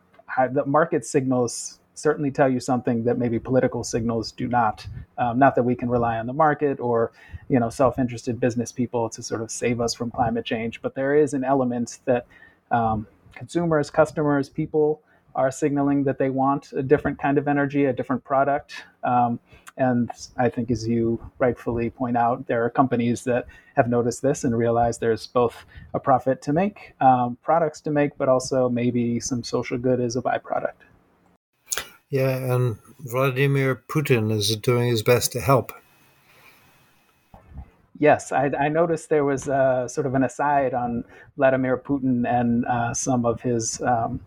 [0.52, 4.86] the market signals certainly tell you something that maybe political signals do not.
[5.18, 7.12] Um, not that we can rely on the market or,
[7.50, 11.16] you know, self-interested business people to sort of save us from climate change, but there
[11.16, 12.26] is an element that
[12.72, 15.02] um, consumers, customers, people
[15.36, 18.84] are signaling that they want a different kind of energy, a different product.
[19.04, 19.39] Um,
[19.78, 24.44] and I think, as you rightfully point out, there are companies that have noticed this
[24.44, 25.66] and realized there's both
[25.96, 30.16] a profit to make, um, products to make, but also maybe some social good as
[30.16, 30.74] a byproduct.
[32.14, 35.74] Yeah, and Vladimir Putin is doing his best to help.
[37.97, 41.05] Yes, I, I noticed there was uh, sort of an aside on
[41.38, 44.20] Vladimir Putin and uh, some of his um,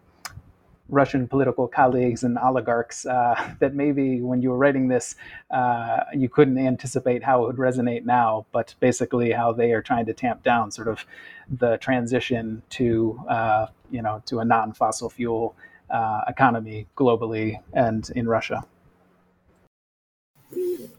[0.88, 5.14] Russian political colleagues and oligarchs uh, that maybe when you were writing this,
[5.52, 10.06] uh, you couldn't anticipate how it would resonate now, but basically how they are trying
[10.06, 11.06] to tamp down sort of
[11.48, 15.54] the transition to, uh, you know, to a non-fossil fuel
[15.90, 18.64] uh, economy globally and in Russia.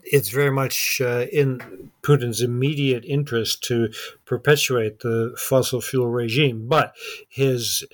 [0.10, 3.90] It's very much uh, in Putin's immediate interest to
[4.26, 6.96] perpetuate the fossil fuel regime, but
[7.28, 7.86] his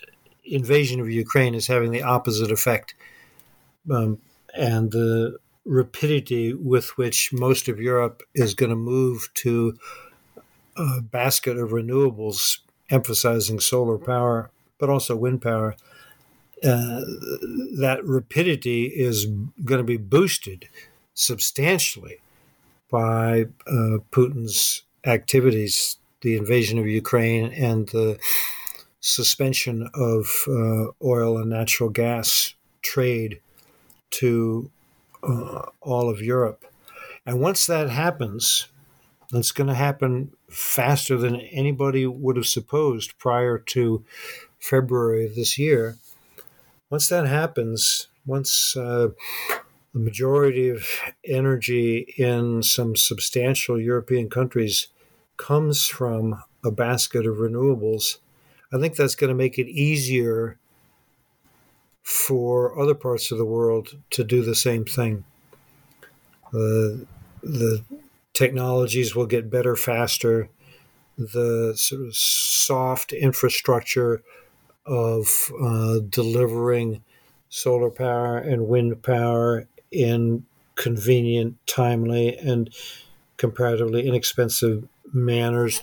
[0.45, 2.93] invasion of Ukraine is having the opposite effect.
[3.89, 4.19] Um,
[4.55, 9.77] and the rapidity with which most of Europe is going to move to
[10.75, 15.75] a basket of renewables, emphasizing solar power, but also wind power,
[16.63, 17.01] uh,
[17.77, 19.25] that rapidity is
[19.63, 20.69] going to be boosted
[21.13, 22.17] substantially
[22.89, 28.17] by uh, Putin's activities, the invasion of Ukraine, and the
[28.99, 33.39] suspension of uh, oil and natural gas trade
[34.11, 34.69] to
[35.23, 36.65] uh, all of Europe.
[37.25, 38.67] And once that happens,
[39.33, 44.05] it's going to happen faster than anybody would have supposed prior to
[44.59, 45.97] February of this year.
[46.93, 49.07] Once that happens, once uh,
[49.93, 50.87] the majority of
[51.25, 54.89] energy in some substantial European countries
[55.35, 58.17] comes from a basket of renewables,
[58.71, 60.59] I think that's going to make it easier
[62.03, 65.23] for other parts of the world to do the same thing.
[66.49, 67.01] Uh,
[67.41, 67.83] the
[68.33, 70.47] technologies will get better faster.
[71.17, 74.21] The sort of soft infrastructure
[74.85, 77.03] of uh, delivering
[77.49, 82.73] solar power and wind power in convenient, timely, and
[83.37, 85.81] comparatively inexpensive manners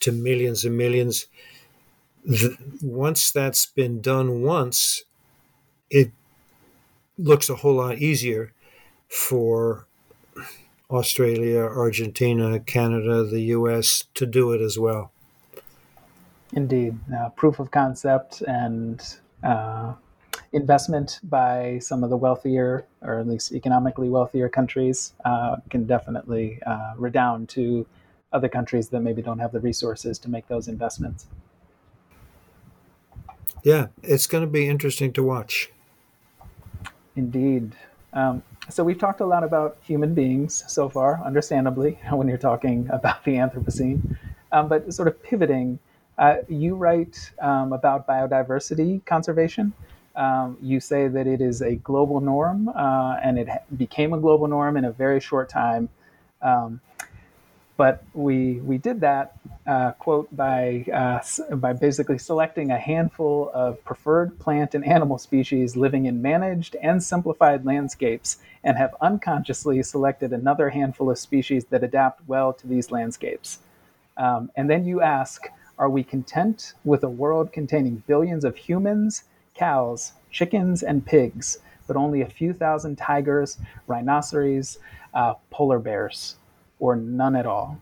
[0.00, 1.26] to millions and millions
[2.24, 5.04] the, once that's been done once,
[5.90, 6.12] it
[7.18, 8.52] looks a whole lot easier
[9.08, 9.86] for
[10.90, 15.12] Australia, Argentina, Canada, the US to do it as well.
[16.54, 16.98] Indeed.
[17.14, 19.02] Uh, proof of concept and
[19.42, 19.94] uh,
[20.52, 26.60] investment by some of the wealthier, or at least economically wealthier countries, uh, can definitely
[26.64, 27.86] uh, redound to
[28.32, 31.26] other countries that maybe don't have the resources to make those investments.
[33.64, 35.70] Yeah, it's going to be interesting to watch.
[37.16, 37.72] Indeed.
[38.12, 42.88] Um, so we've talked a lot about human beings so far, understandably, when you're talking
[42.90, 44.16] about the Anthropocene.
[44.52, 45.80] Um, but sort of pivoting,
[46.18, 49.72] uh, you write um, about biodiversity conservation.
[50.16, 54.46] Um, you say that it is a global norm, uh, and it became a global
[54.46, 55.88] norm in a very short time.
[56.40, 56.80] Um,
[57.76, 59.36] but we we did that
[59.66, 61.20] uh, quote by uh,
[61.56, 67.02] by basically selecting a handful of preferred plant and animal species living in managed and
[67.02, 72.92] simplified landscapes, and have unconsciously selected another handful of species that adapt well to these
[72.92, 73.58] landscapes.
[74.16, 75.48] Um, and then you ask,
[75.78, 81.96] are we content with a world containing billions of humans, cows, chickens, and pigs, but
[81.96, 84.78] only a few thousand tigers, rhinoceros,
[85.14, 86.36] uh, polar bears?
[86.84, 87.78] or none at all.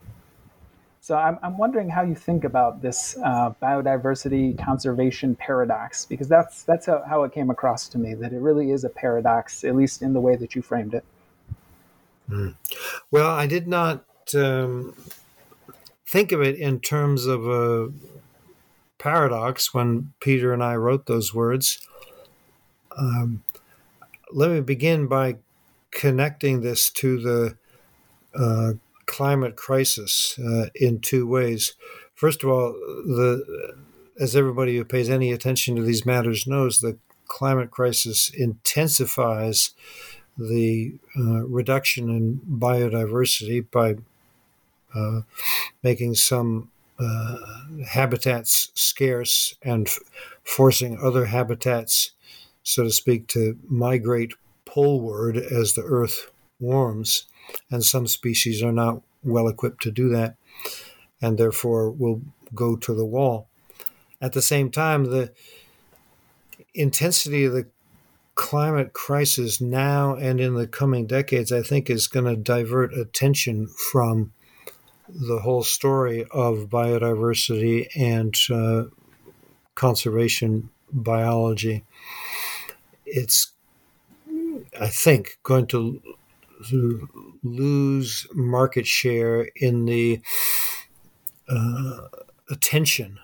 [1.01, 6.63] So I'm, I'm wondering how you think about this uh, biodiversity conservation paradox, because that's
[6.63, 9.75] that's how, how it came across to me that it really is a paradox, at
[9.75, 11.03] least in the way that you framed it.
[12.29, 12.55] Mm.
[13.11, 14.95] Well, I did not um,
[16.13, 17.91] think of it in terms of a
[18.99, 21.79] paradox when Peter and I wrote those words.
[22.95, 23.41] Um,
[24.31, 25.37] let me begin by
[25.89, 27.57] connecting this to the
[28.35, 28.73] uh,
[29.07, 31.73] climate crisis uh, in two ways.
[32.13, 33.75] First of all, the
[34.19, 39.71] as everybody who pays any attention to these matters knows, the climate crisis intensifies
[40.37, 43.95] the uh, reduction in biodiversity by
[44.95, 45.21] uh,
[45.81, 46.69] making some
[46.99, 47.37] uh,
[47.87, 49.99] habitats scarce and f-
[50.43, 52.11] forcing other habitats,
[52.63, 54.33] so to speak, to migrate
[54.65, 57.25] poleward as the earth warms
[57.69, 60.35] and some species are not well equipped to do that
[61.21, 62.21] and therefore will
[62.55, 63.47] go to the wall.
[64.21, 65.31] At the same time, the
[66.73, 67.67] intensity of the
[68.35, 73.67] climate crisis now and in the coming decades, I think, is going to divert attention
[73.67, 74.31] from
[75.07, 78.89] the whole story of biodiversity and uh,
[79.75, 81.83] conservation biology.
[83.05, 83.51] It's,
[84.79, 86.01] I think, going to
[87.43, 90.21] lose market share in the
[91.49, 92.07] uh,
[92.49, 93.19] attention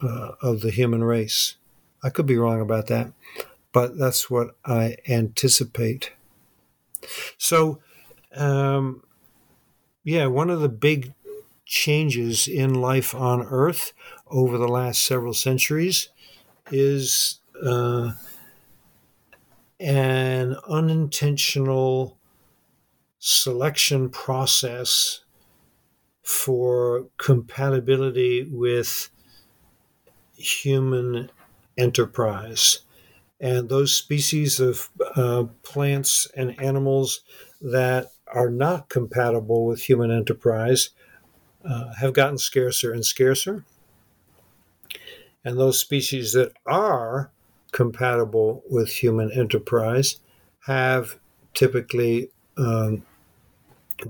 [0.00, 1.56] uh, of the human race.
[2.02, 3.12] I could be wrong about that,
[3.72, 6.12] but that's what I anticipate.
[7.38, 7.80] So,
[8.36, 9.02] um,
[10.04, 11.14] yeah, one of the big
[11.64, 13.92] changes in life on Earth
[14.28, 16.08] over the last several centuries
[16.70, 18.12] is uh,
[19.80, 22.18] an unintentional
[23.18, 25.20] selection process
[26.22, 29.10] for compatibility with
[30.36, 31.30] human
[31.76, 32.80] enterprise.
[33.40, 37.22] And those species of uh, plants and animals
[37.62, 40.90] that are not compatible with human enterprise
[41.64, 43.64] uh, have gotten scarcer and scarcer.
[45.44, 47.30] And those species that are
[47.72, 50.20] compatible with human enterprise
[50.66, 51.18] have
[51.54, 53.04] typically um,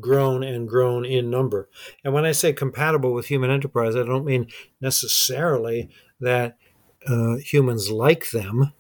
[0.01, 1.68] grown and grown in number.
[2.05, 4.49] And when I say compatible with human enterprise, I don't mean
[4.81, 5.89] necessarily
[6.20, 6.57] that
[7.07, 8.72] uh, humans like them.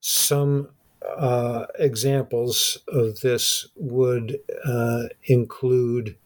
[0.00, 0.70] Some
[1.16, 6.16] uh, examples of this would uh, include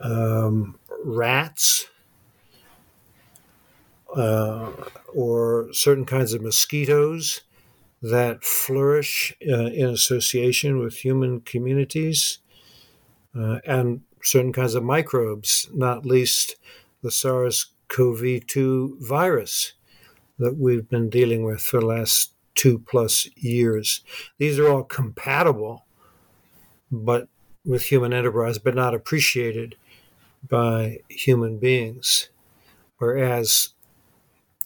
[0.00, 1.88] um, rats
[4.14, 4.70] uh,
[5.14, 7.42] or certain kinds of mosquitoes
[8.00, 12.38] that flourish uh, in association with human communities
[13.36, 16.56] uh, and certain kinds of microbes, not least
[17.02, 19.72] the SARS CoV 2 virus
[20.38, 24.02] that we've been dealing with for the last two plus years.
[24.38, 25.86] These are all compatible
[26.90, 27.28] but
[27.64, 29.76] with human enterprise, but not appreciated
[30.48, 32.30] by human beings.
[32.98, 33.70] Whereas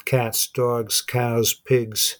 [0.04, 2.18] cats, dogs, cows, pigs,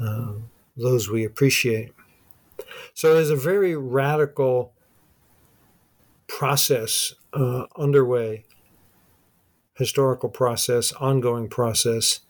[0.00, 0.32] uh,
[0.76, 1.92] those we appreciate.
[2.94, 4.72] So there's a very radical
[6.26, 8.44] process uh, underway,
[9.74, 12.20] historical process, ongoing process,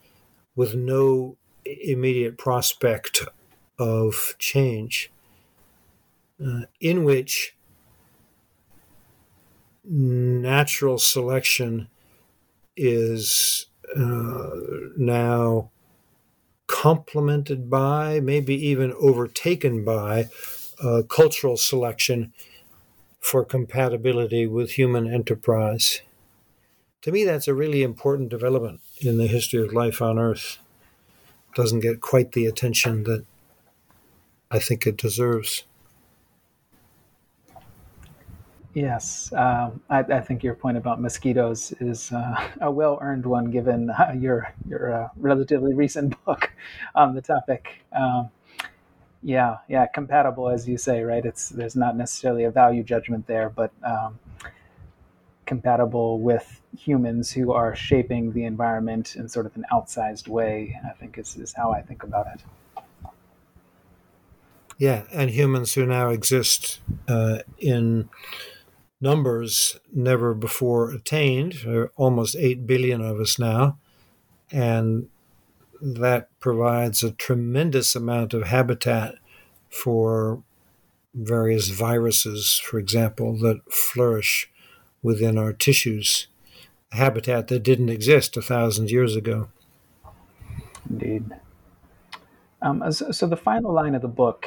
[0.56, 3.22] with no immediate prospect
[3.78, 5.10] of change,
[6.44, 7.54] uh, in which
[9.84, 11.88] natural selection
[12.76, 14.50] is uh,
[14.96, 15.70] now
[16.66, 20.28] complemented by, maybe even overtaken by,
[20.82, 22.32] uh, cultural selection
[23.20, 26.02] for compatibility with human enterprise.
[27.02, 30.58] To me, that's a really important development in the history of life on Earth.
[31.54, 33.24] Doesn't get quite the attention that
[34.50, 35.64] I think it deserves.
[38.74, 43.90] Yes, um, I, I, think your point about mosquitoes is uh, a well-earned one, given
[43.90, 46.50] uh, your your uh, relatively recent book
[46.94, 47.84] on the topic.
[47.94, 48.30] Um,
[49.22, 51.24] yeah, yeah, compatible as you say, right?
[51.24, 54.18] It's there's not necessarily a value judgment there, but um,
[55.52, 60.80] compatible with humans who are shaping the environment in sort of an outsized way.
[60.90, 62.40] I think is is how I think about it.
[64.78, 68.08] Yeah, and humans who now exist uh, in
[68.98, 71.54] numbers never before attained.
[71.96, 73.78] Almost 8 billion of us now.
[74.50, 75.08] And
[75.82, 79.16] that provides a tremendous amount of habitat
[79.68, 80.42] for
[81.14, 84.51] various viruses, for example, that flourish
[85.02, 86.28] within our tissues,
[86.92, 89.48] a habitat that didn't exist a thousand years ago.
[90.88, 91.24] Indeed.
[92.60, 94.46] Um, so, so, the final line of the book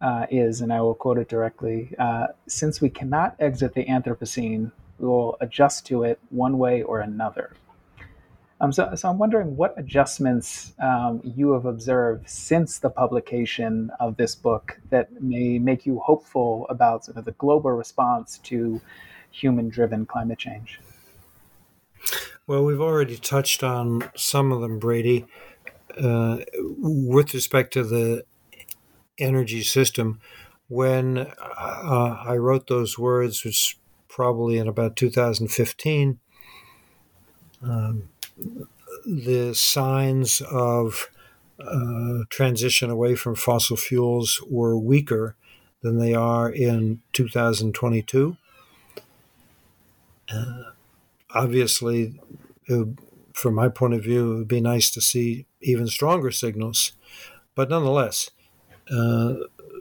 [0.00, 4.72] uh, is, and I will quote it directly uh, since we cannot exit the Anthropocene,
[4.98, 7.52] we will adjust to it one way or another.
[8.60, 14.16] Um, so, so I'm wondering what adjustments um, you have observed since the publication of
[14.16, 18.80] this book that may make you hopeful about sort of the global response to
[19.40, 20.80] human-driven climate change.
[22.46, 25.26] Well, we've already touched on some of them, Brady.
[25.96, 28.22] Uh, with respect to the
[29.18, 30.20] energy system.
[30.68, 33.78] When uh, I wrote those words, which
[34.08, 36.18] probably in about 2015,
[37.62, 38.08] um,
[39.06, 41.08] the signs of
[41.58, 45.34] uh, transition away from fossil fuels were weaker
[45.80, 48.36] than they are in 2022.
[50.32, 50.72] Uh,
[51.34, 52.20] obviously,
[53.32, 56.92] from my point of view, it would be nice to see even stronger signals.
[57.54, 58.30] But nonetheless,
[58.90, 59.34] uh,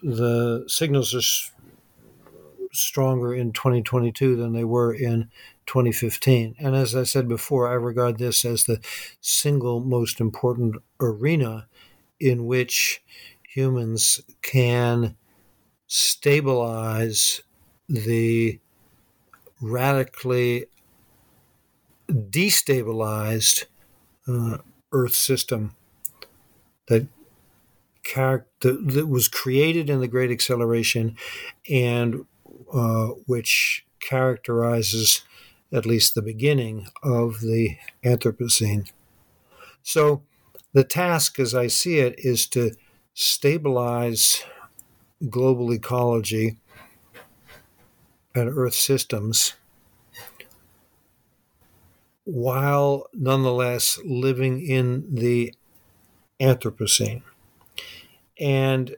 [0.03, 1.51] the signals are
[2.71, 5.29] stronger in 2022 than they were in
[5.65, 6.55] 2015.
[6.59, 8.79] And as I said before, I regard this as the
[9.21, 11.67] single most important arena
[12.19, 13.03] in which
[13.47, 15.15] humans can
[15.87, 17.41] stabilize
[17.87, 18.59] the
[19.65, 20.65] radically
[22.09, 23.65] destabilized
[24.27, 24.57] uh,
[24.91, 25.75] Earth system
[26.87, 27.07] that,
[28.03, 31.17] char- that, that was created in the Great Acceleration
[31.69, 32.25] and
[32.71, 35.23] uh, which characterizes
[35.71, 38.91] at least the beginning of the Anthropocene.
[39.83, 40.23] So,
[40.73, 42.71] the task, as I see it, is to
[43.13, 44.43] stabilize
[45.29, 46.57] global ecology
[48.35, 49.55] and Earth systems
[52.25, 55.53] while nonetheless living in the
[56.39, 57.21] Anthropocene.
[58.39, 58.95] And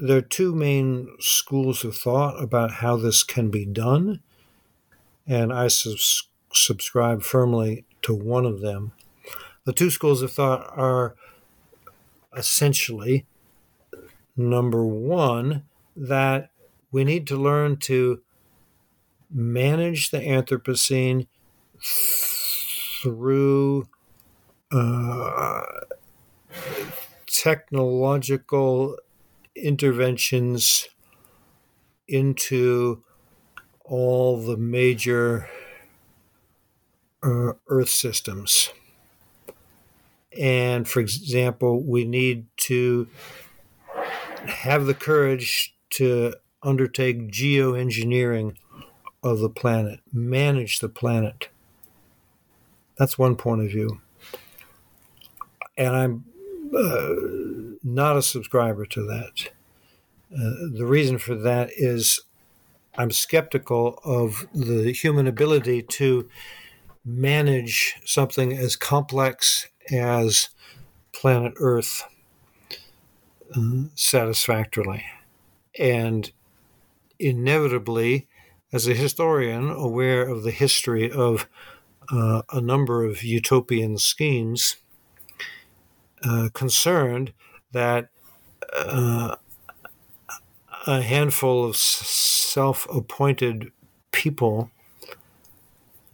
[0.00, 4.20] there are two main schools of thought about how this can be done,
[5.26, 8.92] and I subs- subscribe firmly to one of them.
[9.64, 11.14] The two schools of thought are
[12.36, 13.26] essentially
[14.36, 15.64] number one,
[15.96, 16.50] that
[16.90, 18.20] we need to learn to
[19.34, 21.26] manage the Anthropocene
[23.02, 23.88] through
[24.72, 25.62] uh,
[27.26, 28.96] technological
[29.56, 30.88] interventions
[32.08, 33.02] into
[33.84, 35.48] all the major
[37.22, 38.70] uh, Earth systems.
[40.38, 43.08] And for example, we need to
[44.46, 48.56] have the courage to undertake geoengineering
[49.24, 51.48] of the planet, manage the planet.
[52.96, 54.00] That's one point of view.
[55.76, 56.24] And I'm
[56.76, 59.50] uh, not a subscriber to that.
[60.32, 62.20] Uh, the reason for that is
[62.96, 66.28] I'm skeptical of the human ability to
[67.04, 70.50] manage something as complex as
[71.12, 72.04] planet Earth
[73.56, 75.04] uh, satisfactorily.
[75.78, 76.30] And
[77.18, 78.28] inevitably,
[78.74, 81.48] as a historian aware of the history of
[82.10, 84.78] uh, a number of utopian schemes,
[86.24, 87.32] uh, concerned
[87.70, 88.08] that
[88.76, 89.36] uh,
[90.88, 93.70] a handful of self appointed
[94.10, 94.72] people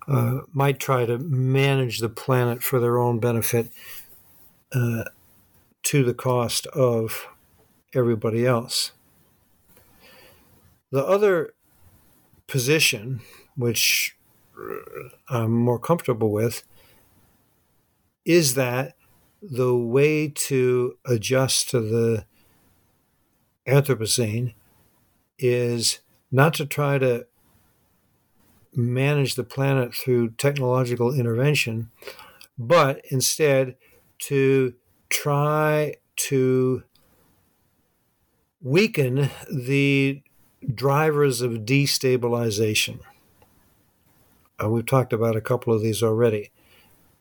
[0.06, 3.72] uh, might try to manage the planet for their own benefit
[4.72, 5.04] uh,
[5.82, 7.26] to the cost of
[7.94, 8.92] everybody else.
[10.90, 11.54] The other
[12.50, 13.20] position,
[13.56, 14.16] which
[14.58, 16.64] uh, I'm more comfortable with,
[18.24, 18.96] is that
[19.40, 22.26] the way to adjust to the
[23.66, 24.54] Anthropocene
[25.38, 27.26] is not to try to
[28.74, 31.90] manage the planet through technological intervention,
[32.58, 33.76] but instead
[34.18, 34.74] to
[35.08, 36.82] try to
[38.60, 40.22] weaken the
[40.74, 43.00] drivers of destabilization.
[44.62, 46.50] Uh, we've talked about a couple of these already,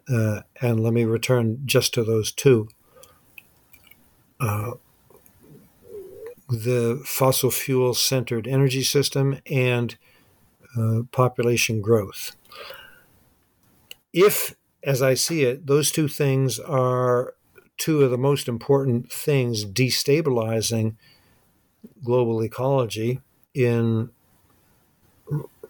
[0.09, 2.67] uh, and let me return just to those two.
[4.39, 4.73] Uh,
[6.49, 9.97] the fossil fuel centered energy system and
[10.77, 12.35] uh, population growth.
[14.11, 17.35] If, as I see it, those two things are
[17.77, 20.95] two of the most important things destabilizing
[22.03, 23.21] global ecology
[23.53, 24.09] in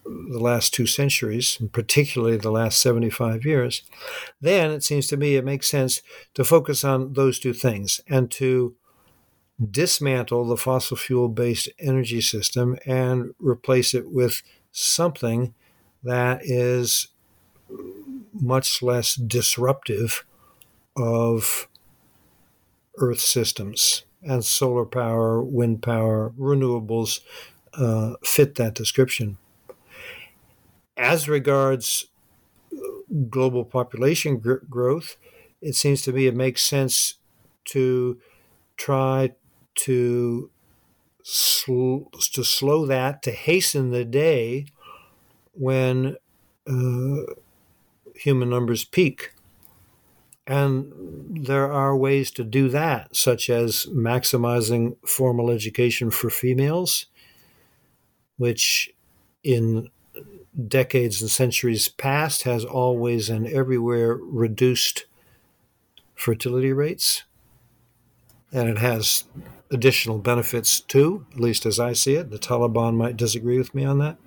[0.06, 3.84] the last two centuries, and particularly the last 75 years,
[4.42, 6.02] then it seems to me it makes sense
[6.34, 8.76] to focus on those two things and to
[9.72, 15.54] dismantle the fossil fuel based energy system and replace it with something
[16.04, 17.10] that is
[18.34, 20.26] much less disruptive
[20.96, 21.68] of
[22.98, 24.04] Earth systems.
[24.22, 27.22] And solar power, wind power, renewables
[27.74, 29.38] uh, fit that description.
[30.98, 32.08] As regards
[33.30, 35.18] global population gr- growth,
[35.62, 37.16] it seems to me it makes sense
[37.66, 38.20] to
[38.78, 39.32] try
[39.76, 40.50] to
[41.24, 44.66] sl- to slow that to hasten the day
[45.54, 46.16] when
[46.68, 47.34] uh,
[48.16, 49.34] human numbers peak.
[50.48, 50.92] And
[51.46, 57.06] there are ways to do that, such as maximizing formal education for females,
[58.40, 58.90] which
[59.44, 59.90] in
[60.68, 65.06] decades and centuries past has always and everywhere reduced
[66.16, 67.26] fertility rates.
[68.52, 69.26] And it has
[69.70, 72.32] additional benefits too, at least as I see it.
[72.32, 74.18] The Taliban might disagree with me on that.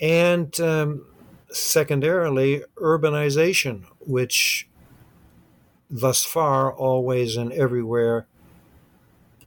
[0.00, 1.06] And um,
[1.50, 4.68] secondarily, urbanization, which
[5.90, 8.26] thus far, always and everywhere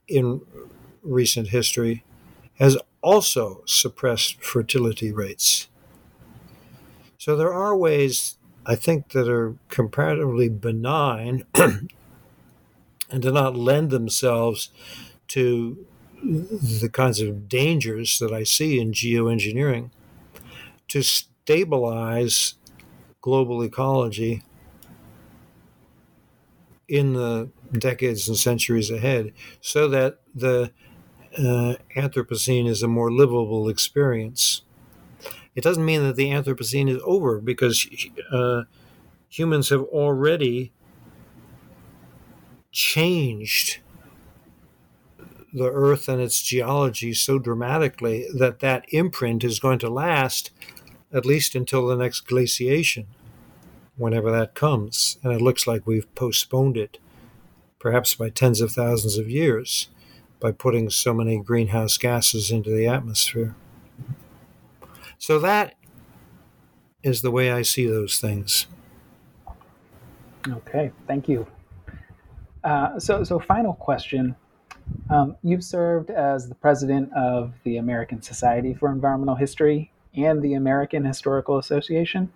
[0.08, 0.40] in
[1.02, 2.02] recent history,
[2.58, 5.68] has also suppressed fertility rates.
[7.18, 11.88] So there are ways, I think, that are comparatively benign and
[13.10, 14.70] do not lend themselves
[15.28, 15.86] to
[16.22, 19.90] the kinds of dangers that I see in geoengineering
[20.88, 22.54] to stabilize
[23.20, 24.42] global ecology
[26.88, 30.70] in the decades and centuries ahead so that the
[31.38, 34.62] uh, Anthropocene is a more livable experience.
[35.54, 37.88] It doesn't mean that the Anthropocene is over because
[38.30, 38.64] uh,
[39.28, 40.72] humans have already
[42.70, 43.78] changed
[45.52, 50.50] the earth and its geology so dramatically that that imprint is going to last
[51.12, 53.06] at least until the next glaciation,
[53.96, 55.18] whenever that comes.
[55.22, 56.98] And it looks like we've postponed it,
[57.78, 59.88] perhaps by tens of thousands of years,
[60.40, 63.54] by putting so many greenhouse gases into the atmosphere.
[65.18, 65.74] So that
[67.02, 68.66] is the way I see those things.
[70.48, 71.46] Okay, thank you.
[72.62, 74.36] Uh, so, so final question.
[75.10, 80.54] Um, you've served as the president of the American Society for Environmental History and the
[80.54, 82.32] American Historical Association.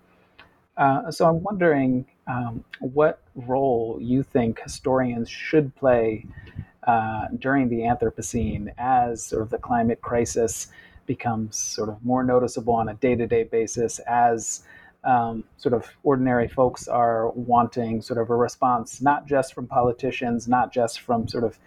[0.77, 6.27] Uh, so I'm wondering um, what role you think historians should play
[6.87, 10.69] uh, during the Anthropocene as sort of the climate crisis
[11.07, 14.63] becomes sort of more noticeable on a day-to-day basis as
[15.05, 20.47] um, sort of ordinary folks are wanting sort of a response not just from politicians
[20.47, 21.59] not just from sort of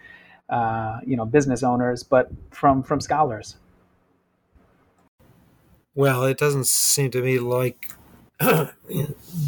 [0.50, 3.58] uh, you know business owners but from from scholars.
[5.96, 7.92] Well, it doesn't seem to me like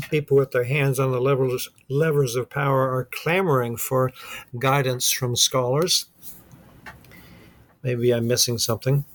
[0.10, 4.12] people with their hands on the levers, levers of power are clamoring for
[4.58, 6.06] guidance from scholars.
[7.84, 9.06] Maybe I'm missing something.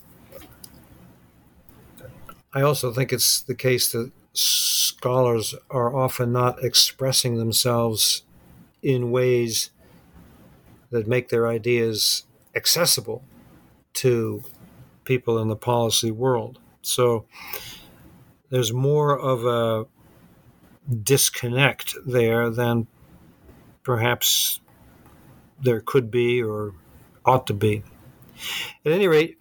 [2.52, 8.22] I also think it's the case that scholars are often not expressing themselves
[8.82, 9.70] in ways
[10.90, 13.22] that make their ideas accessible
[13.94, 14.42] to
[15.04, 16.58] people in the policy world.
[16.82, 17.24] So
[18.50, 19.86] there's more of a
[21.02, 22.86] disconnect there than
[23.82, 24.60] perhaps
[25.62, 26.74] there could be or
[27.24, 27.82] ought to be.
[28.84, 29.38] At any rate,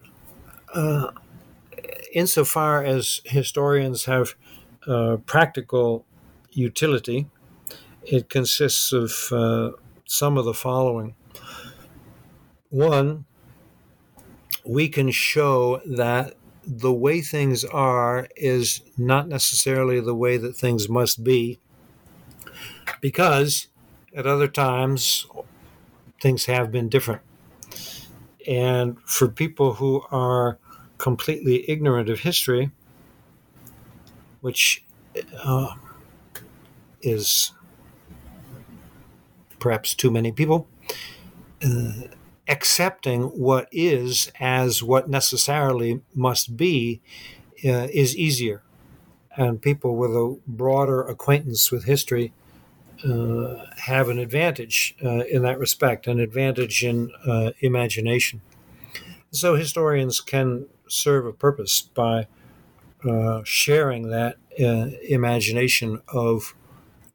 [0.73, 1.11] uh,
[2.13, 4.35] insofar as historians have
[4.87, 6.05] uh, practical
[6.51, 7.27] utility,
[8.03, 9.71] it consists of uh,
[10.05, 11.15] some of the following.
[12.69, 13.25] One,
[14.65, 16.35] we can show that
[16.69, 21.57] the way things are is not necessarily the way that things must be
[23.01, 23.67] because
[24.15, 25.25] at other times
[26.21, 27.21] things have been different.
[28.47, 30.59] And for people who are
[30.99, 32.69] completely ignorant of history,
[34.41, 34.83] which
[35.43, 35.73] uh,
[37.01, 37.51] is
[39.57, 40.67] perhaps too many people,
[41.65, 41.91] uh,
[42.49, 46.99] accepting what is as what necessarily must be
[47.63, 48.63] uh, is easier.
[49.37, 52.33] And people with a broader acquaintance with history
[53.07, 58.41] uh, have an advantage uh, in that respect, an advantage in uh, imagination.
[59.31, 62.27] So historians can serve a purpose by
[63.07, 66.55] uh, sharing that uh, imagination of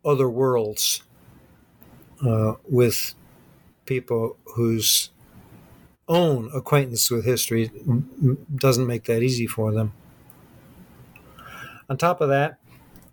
[0.05, 1.03] other worlds
[2.66, 3.14] with
[3.85, 5.11] people whose
[6.09, 7.71] own acquaintance with history
[8.55, 9.93] doesn't make that easy for them.
[11.89, 12.59] On top of that,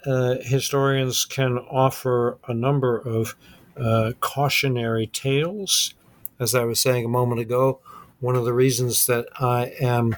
[0.05, 3.35] uh, historians can offer a number of
[3.77, 5.93] uh, cautionary tales.
[6.39, 7.79] As I was saying a moment ago,
[8.19, 10.15] one of the reasons that I am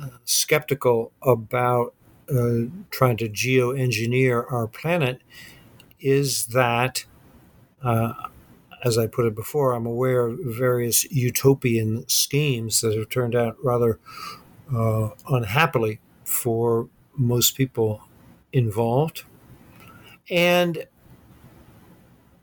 [0.00, 1.94] uh, skeptical about
[2.28, 5.20] uh, trying to geoengineer our planet
[6.00, 7.04] is that
[7.82, 8.12] uh,
[8.84, 13.56] as I put it before, I'm aware of various utopian schemes that have turned out
[13.62, 13.98] rather
[14.74, 18.02] uh, unhappily for most people
[18.52, 19.24] involved.
[20.30, 20.86] And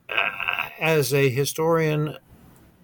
[0.10, 2.18] uh, as a historian,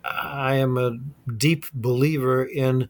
[0.04, 0.98] I am a
[1.32, 2.90] deep believer in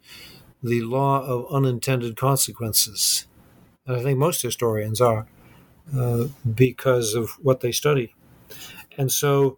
[0.61, 3.27] the law of unintended consequences.
[3.85, 5.27] And I think most historians are
[5.95, 8.13] uh, because of what they study.
[8.97, 9.57] And so,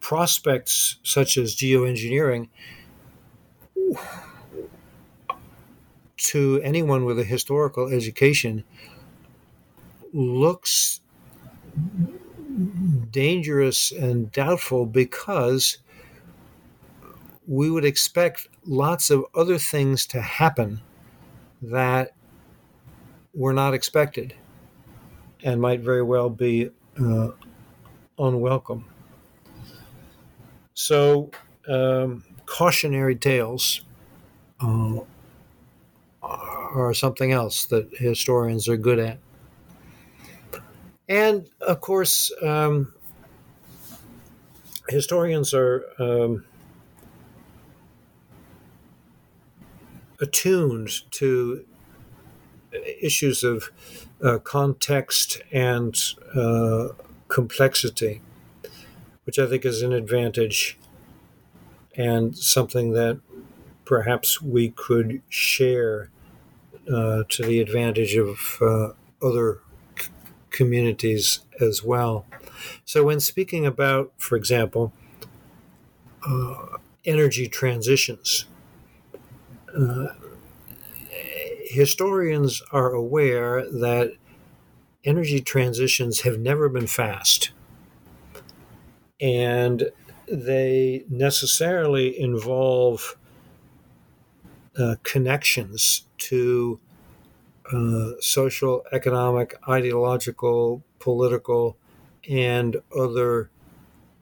[0.00, 2.48] prospects such as geoengineering
[6.16, 8.62] to anyone with a historical education
[10.12, 11.00] looks
[13.10, 15.78] dangerous and doubtful because
[17.46, 20.80] we would expect lots of other things to happen
[21.62, 22.12] that
[23.34, 24.34] were not expected
[25.42, 26.70] and might very well be
[27.00, 27.28] uh,
[28.18, 28.84] unwelcome.
[30.82, 31.30] So,
[31.68, 33.82] um, cautionary tales
[34.62, 35.00] uh,
[36.22, 39.18] are something else that historians are good at.
[41.06, 42.94] And of course, um,
[44.88, 46.46] historians are um,
[50.18, 51.66] attuned to
[53.02, 53.70] issues of
[54.24, 55.94] uh, context and
[56.34, 56.88] uh,
[57.28, 58.22] complexity,
[59.30, 60.76] which I think is an advantage
[61.94, 63.20] and something that
[63.84, 66.10] perhaps we could share
[66.92, 68.88] uh, to the advantage of uh,
[69.24, 69.60] other
[69.96, 70.10] c-
[70.50, 72.26] communities as well.
[72.84, 74.92] So, when speaking about, for example,
[76.26, 78.46] uh, energy transitions,
[79.78, 80.08] uh,
[81.66, 84.14] historians are aware that
[85.04, 87.52] energy transitions have never been fast.
[89.20, 89.90] And
[90.26, 93.16] they necessarily involve
[94.78, 96.80] uh, connections to
[97.72, 101.76] uh, social, economic, ideological, political,
[102.28, 103.50] and other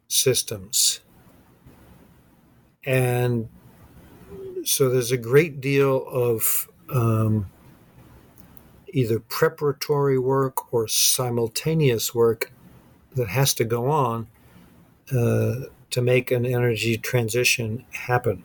[0.09, 1.01] systems.
[2.85, 3.49] And
[4.65, 7.51] so there's a great deal of um,
[8.89, 12.53] either preparatory work or simultaneous work
[13.15, 14.27] that has to go on
[15.13, 18.45] uh, to make an energy transition happen.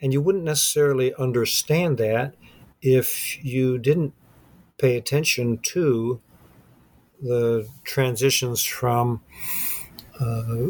[0.00, 2.34] And you wouldn't necessarily understand that
[2.82, 4.12] if you didn't
[4.78, 6.20] pay attention to
[7.22, 9.22] the transitions from
[10.20, 10.68] uh,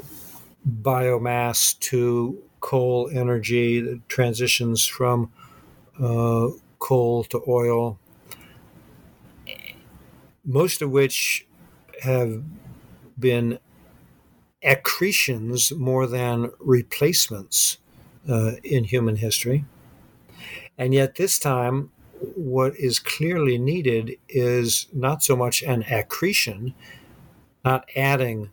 [0.83, 5.33] biomass to coal energy, the transitions from
[6.01, 6.49] uh,
[6.79, 7.99] coal to oil,
[10.45, 11.47] most of which
[12.03, 12.43] have
[13.19, 13.59] been
[14.67, 17.79] accretions more than replacements
[18.29, 19.65] uh, in human history.
[20.77, 21.91] And yet, this time,
[22.35, 26.75] what is clearly needed is not so much an accretion,
[27.65, 28.51] not adding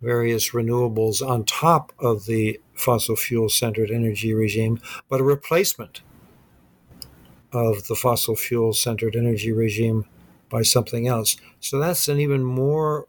[0.00, 6.02] various renewables on top of the fossil fuel centered energy regime, but a replacement
[7.52, 10.04] of the fossil fuel centered energy regime
[10.50, 11.36] by something else.
[11.60, 13.06] So that's an even more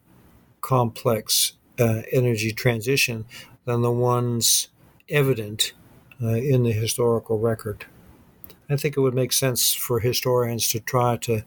[0.61, 3.25] complex uh, energy transition
[3.65, 4.69] than the ones
[5.09, 5.73] evident
[6.21, 7.85] uh, in the historical record.
[8.69, 11.43] I think it would make sense for historians to try to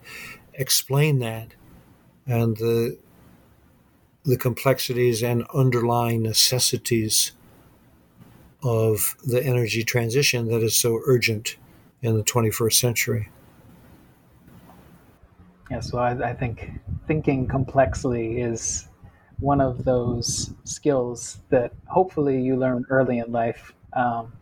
[0.54, 1.54] explain that
[2.26, 2.98] and the
[4.24, 7.32] the complexities and underlying necessities
[8.62, 11.56] of the energy transition that is so urgent
[12.02, 13.28] in the 21st century.
[15.70, 16.72] Yeah, so I, I think
[17.06, 18.87] thinking complexly is
[19.40, 23.72] one of those skills that hopefully you learn early in life.
[23.92, 24.32] Um,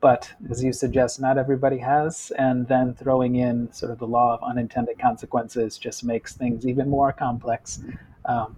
[0.00, 2.32] but as you suggest, not everybody has.
[2.38, 6.88] And then throwing in sort of the law of unintended consequences just makes things even
[6.88, 7.82] more complex.
[8.24, 8.56] Um,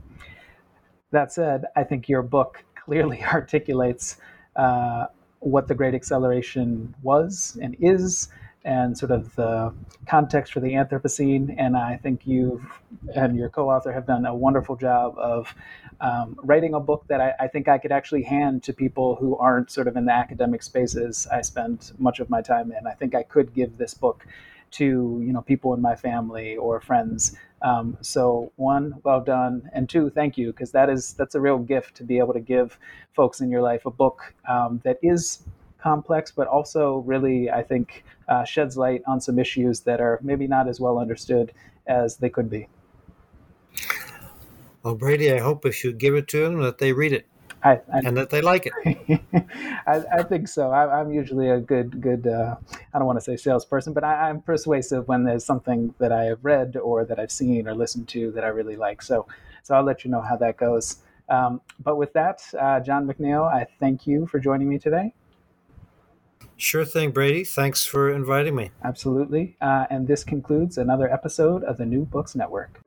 [1.10, 4.16] that said, I think your book clearly articulates
[4.56, 5.06] uh,
[5.40, 8.28] what the Great Acceleration was and is,
[8.64, 9.72] and sort of the
[10.06, 11.54] context for the Anthropocene.
[11.58, 12.64] And I think you've
[13.14, 15.54] and your co author have done a wonderful job of
[16.00, 19.36] um, writing a book that I, I, think I could actually hand to people who
[19.36, 22.86] aren't sort of in the academic spaces I spend much of my time in.
[22.86, 24.24] I think I could give this book
[24.70, 24.84] to
[25.24, 27.36] you know people in my family or friends.
[27.62, 31.58] Um, so one, well done, and two, thank you because that is that's a real
[31.58, 32.78] gift to be able to give
[33.14, 35.42] folks in your life a book um, that is
[35.78, 40.46] complex, but also really I think uh, sheds light on some issues that are maybe
[40.46, 41.52] not as well understood
[41.86, 42.68] as they could be.
[44.82, 47.26] Well, Brady, I hope if you give it to them that they read it.
[47.62, 49.20] I, I, and that they like it.
[49.86, 50.70] I, I, think so.
[50.70, 52.26] I, am usually a good, good.
[52.26, 52.54] Uh,
[52.94, 56.24] I don't want to say salesperson, but I, am persuasive when there's something that I
[56.24, 59.02] have read or that I've seen or listened to that I really like.
[59.02, 59.26] So,
[59.64, 60.98] so I'll let you know how that goes.
[61.28, 65.12] Um, but with that, uh, John McNeill, I thank you for joining me today.
[66.58, 67.44] Sure thing, Brady.
[67.44, 68.72] Thanks for inviting me.
[68.82, 69.56] Absolutely.
[69.60, 72.80] Uh, and this concludes another episode of the New Books Network.